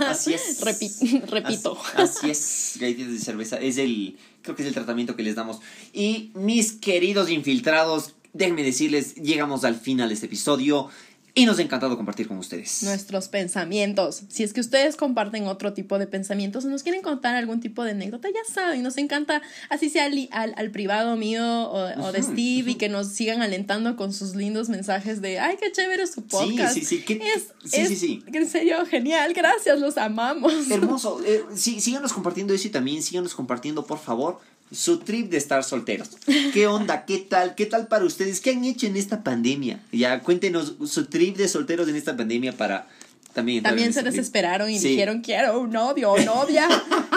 Así 0.08 0.34
es. 0.36 0.62
Repi- 0.62 1.22
repito. 1.30 1.78
Así, 1.96 2.30
así 2.30 2.30
es, 2.30 2.78
galletitas 2.80 3.14
de 3.14 3.20
cerveza. 3.20 3.58
Es 3.60 3.78
el, 3.80 4.18
creo 4.48 4.56
que 4.56 4.64
es 4.64 4.68
el 4.70 4.74
tratamiento 4.74 5.16
que 5.16 5.24
les 5.24 5.36
damos. 5.36 5.60
Y 5.94 6.32
mis 6.34 6.72
queridos 6.72 7.30
infiltrados, 7.30 8.16
déjenme 8.34 8.64
decirles, 8.64 9.16
llegamos 9.16 9.66
al 9.66 9.76
final 9.76 10.08
de 10.10 10.16
este 10.16 10.28
episodio 10.28 10.90
y 11.38 11.46
nos 11.46 11.60
ha 11.60 11.62
encantado 11.62 11.96
compartir 11.96 12.28
con 12.28 12.38
ustedes. 12.38 12.84
Nuestros 12.84 13.28
pensamientos. 13.30 14.24
Si 14.30 14.44
es 14.44 14.54
que 14.54 14.60
ustedes 14.62 14.96
comparten 14.96 15.48
otro 15.48 15.74
tipo 15.74 15.98
de 16.00 16.08
pensamientos 16.08 16.66
o 16.66 16.70
nos 16.70 16.84
quieren 16.84 17.02
contar 17.02 17.36
algún 17.36 17.60
tipo 17.60 17.84
de 17.84 17.92
anécdota, 17.92 18.28
ya 18.30 18.54
saben, 18.54 18.84
nos 18.84 18.98
encanta, 18.98 19.42
así 19.70 19.90
sea 19.90 20.06
al, 20.06 20.28
al, 20.32 20.54
al 20.58 20.72
privado 20.72 21.16
mío 21.16 21.44
o, 21.46 22.02
o 22.02 22.12
de 22.12 22.22
Steve, 22.24 22.72
y 22.72 22.76
que 22.76 22.90
nos 22.90 23.08
sigan 23.08 23.42
alentando 23.42 23.96
con 23.96 24.14
sus 24.14 24.36
lindos 24.36 24.70
mensajes 24.70 25.22
de, 25.22 25.40
ay, 25.40 25.58
qué 25.62 25.72
chévere 25.72 26.06
su 26.08 26.24
podcast. 26.24 26.74
sí, 26.74 26.84
sí, 26.84 27.04
¿qué- 27.04 27.22
Es, 27.36 27.48
sí, 27.64 27.82
es- 27.82 27.88
sí, 27.90 27.96
sí. 27.96 28.24
En 28.34 28.48
serio, 28.48 28.86
genial, 28.86 29.34
gracias, 29.34 29.80
los 29.80 29.98
amamos. 29.98 30.70
Hermoso. 30.70 31.20
Eh, 31.28 31.44
sí, 31.56 31.82
síganos 31.82 32.14
compartiendo 32.14 32.54
eso 32.54 32.68
y 32.68 32.72
también 32.72 33.02
síganos 33.04 33.36
compartiendo, 33.36 33.86
por 33.86 34.00
favor, 34.00 34.40
su 34.72 35.00
trip 35.00 35.30
de 35.30 35.38
estar 35.38 35.64
solteros. 35.64 36.10
¿Qué 36.54 36.68
onda? 36.68 37.06
¿Qué 37.06 37.20
tal? 37.20 37.56
¿Qué 37.56 37.66
tal 37.66 37.88
para 37.88 38.06
ustedes? 38.06 38.42
¿Qué 38.42 38.52
han 38.52 38.66
hecho 38.66 38.86
en 38.88 38.98
esta 38.98 39.24
pandemia? 39.24 39.80
Ya, 39.92 40.20
cuéntenos 40.22 40.76
su 40.86 41.06
trip 41.06 41.38
de 41.38 41.48
solteros 41.48 41.88
en 41.88 41.96
esta 41.96 42.16
pandemia 42.18 42.52
para 42.54 42.88
también... 43.34 43.64
También 43.64 43.94
se 43.94 44.02
desesperaron 44.04 44.70
y 44.70 44.80
Sí. 44.80 44.90
dijeron, 44.90 45.22
quiero 45.22 45.60
un 45.60 45.70
novio 45.72 46.12
o 46.12 46.20
novia. 46.22 46.68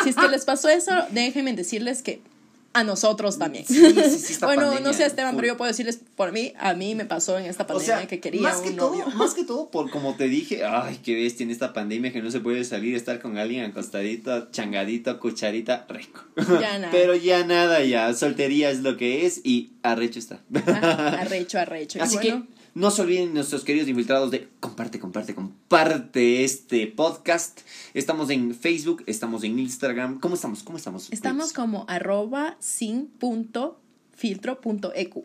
si 0.05 0.11
es 0.11 0.17
que 0.17 0.29
les 0.29 0.45
pasó 0.45 0.69
eso, 0.69 0.93
déjenme 1.11 1.55
decirles 1.55 2.03
que 2.03 2.21
a 2.73 2.85
nosotros 2.85 3.39
también. 3.39 3.65
Sí, 3.67 3.75
sí, 3.75 4.19
sí, 4.19 4.33
esta 4.35 4.47
bueno, 4.47 4.63
pandemia, 4.63 4.89
no 4.89 4.97
sé, 4.97 5.05
Esteban, 5.05 5.35
pero 5.35 5.49
yo 5.49 5.57
puedo 5.57 5.69
decirles 5.71 6.01
por 6.15 6.31
mí, 6.33 6.53
a 6.59 6.75
mí 6.75 6.95
me 6.95 7.05
pasó 7.05 7.39
en 7.39 7.47
esta 7.47 7.65
O 7.65 7.67
pandemia 7.67 7.99
sea, 7.99 8.07
que 8.07 8.21
quería 8.21 8.43
más 8.43 8.59
un 8.59 8.65
que 8.65 8.71
novio. 8.73 9.05
todo, 9.05 9.15
más 9.17 9.35
que 9.35 9.45
todo 9.45 9.71
por 9.71 9.91
como 9.91 10.15
te 10.15 10.29
dije, 10.29 10.65
ay, 10.65 11.01
qué 11.03 11.15
bestia 11.15 11.45
en 11.45 11.51
esta 11.51 11.73
pandemia 11.73 12.13
que 12.13 12.23
no 12.23 12.31
se 12.31 12.41
puede 12.41 12.65
salir, 12.65 12.95
estar 12.95 13.21
con 13.21 13.39
alguien 13.39 13.65
acostadito, 13.65 14.51
changadito, 14.53 15.19
cucharita, 15.19 15.87
rico. 15.89 16.23
Ya 16.61 16.79
nada. 16.79 16.89
Pero 16.93 17.15
ya 17.17 17.45
nada, 17.45 17.83
ya, 17.83 18.13
soltería 18.15 18.71
es 18.71 18.81
lo 18.81 18.97
que 18.97 19.27
es 19.27 19.41
y 19.45 19.73
arrecho 19.83 20.19
está. 20.21 20.41
Arrecho, 21.19 21.59
arrecho. 21.59 21.99
Y 22.01 22.03
Así 22.03 22.17
bueno, 22.17 22.47
que 22.47 22.60
no 22.75 22.91
se 22.91 23.03
olviden 23.03 23.35
nuestros 23.35 23.65
queridos 23.65 23.89
infiltrados 23.89 24.31
de 24.31 24.49
comparte, 24.61 24.99
comparte, 24.99 25.35
comparte 25.35 26.45
este 26.45 26.87
podcast. 26.87 27.61
Estamos 27.95 28.31
en 28.31 28.55
Facebook, 28.55 29.03
estamos 29.07 29.43
en 29.45 29.59
Instagram. 29.59 30.21
¿Cómo 30.21 30.35
estamos? 30.35 30.63
¿Cómo 30.63 30.79
estamos? 30.79 31.11
estamos 31.13 31.53
como 31.53 31.85
arroba 31.89 32.57
sin 32.61 33.07
punto 33.07 33.81
filtro 34.15 34.61
punto 34.61 34.93
eq. 34.95 35.17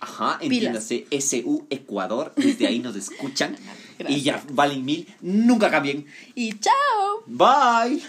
Ajá, 0.00 0.38
entiéndase, 0.40 1.06
SU 1.10 1.66
Ecuador, 1.68 2.32
desde 2.34 2.66
ahí 2.66 2.78
nos 2.78 2.96
escuchan. 2.96 3.56
Y 4.08 4.22
ya, 4.22 4.42
valen 4.52 4.82
mil, 4.82 5.06
nunca 5.20 5.70
cambien. 5.70 6.06
Y 6.34 6.58
chao. 6.58 7.22
Bye. 7.26 8.02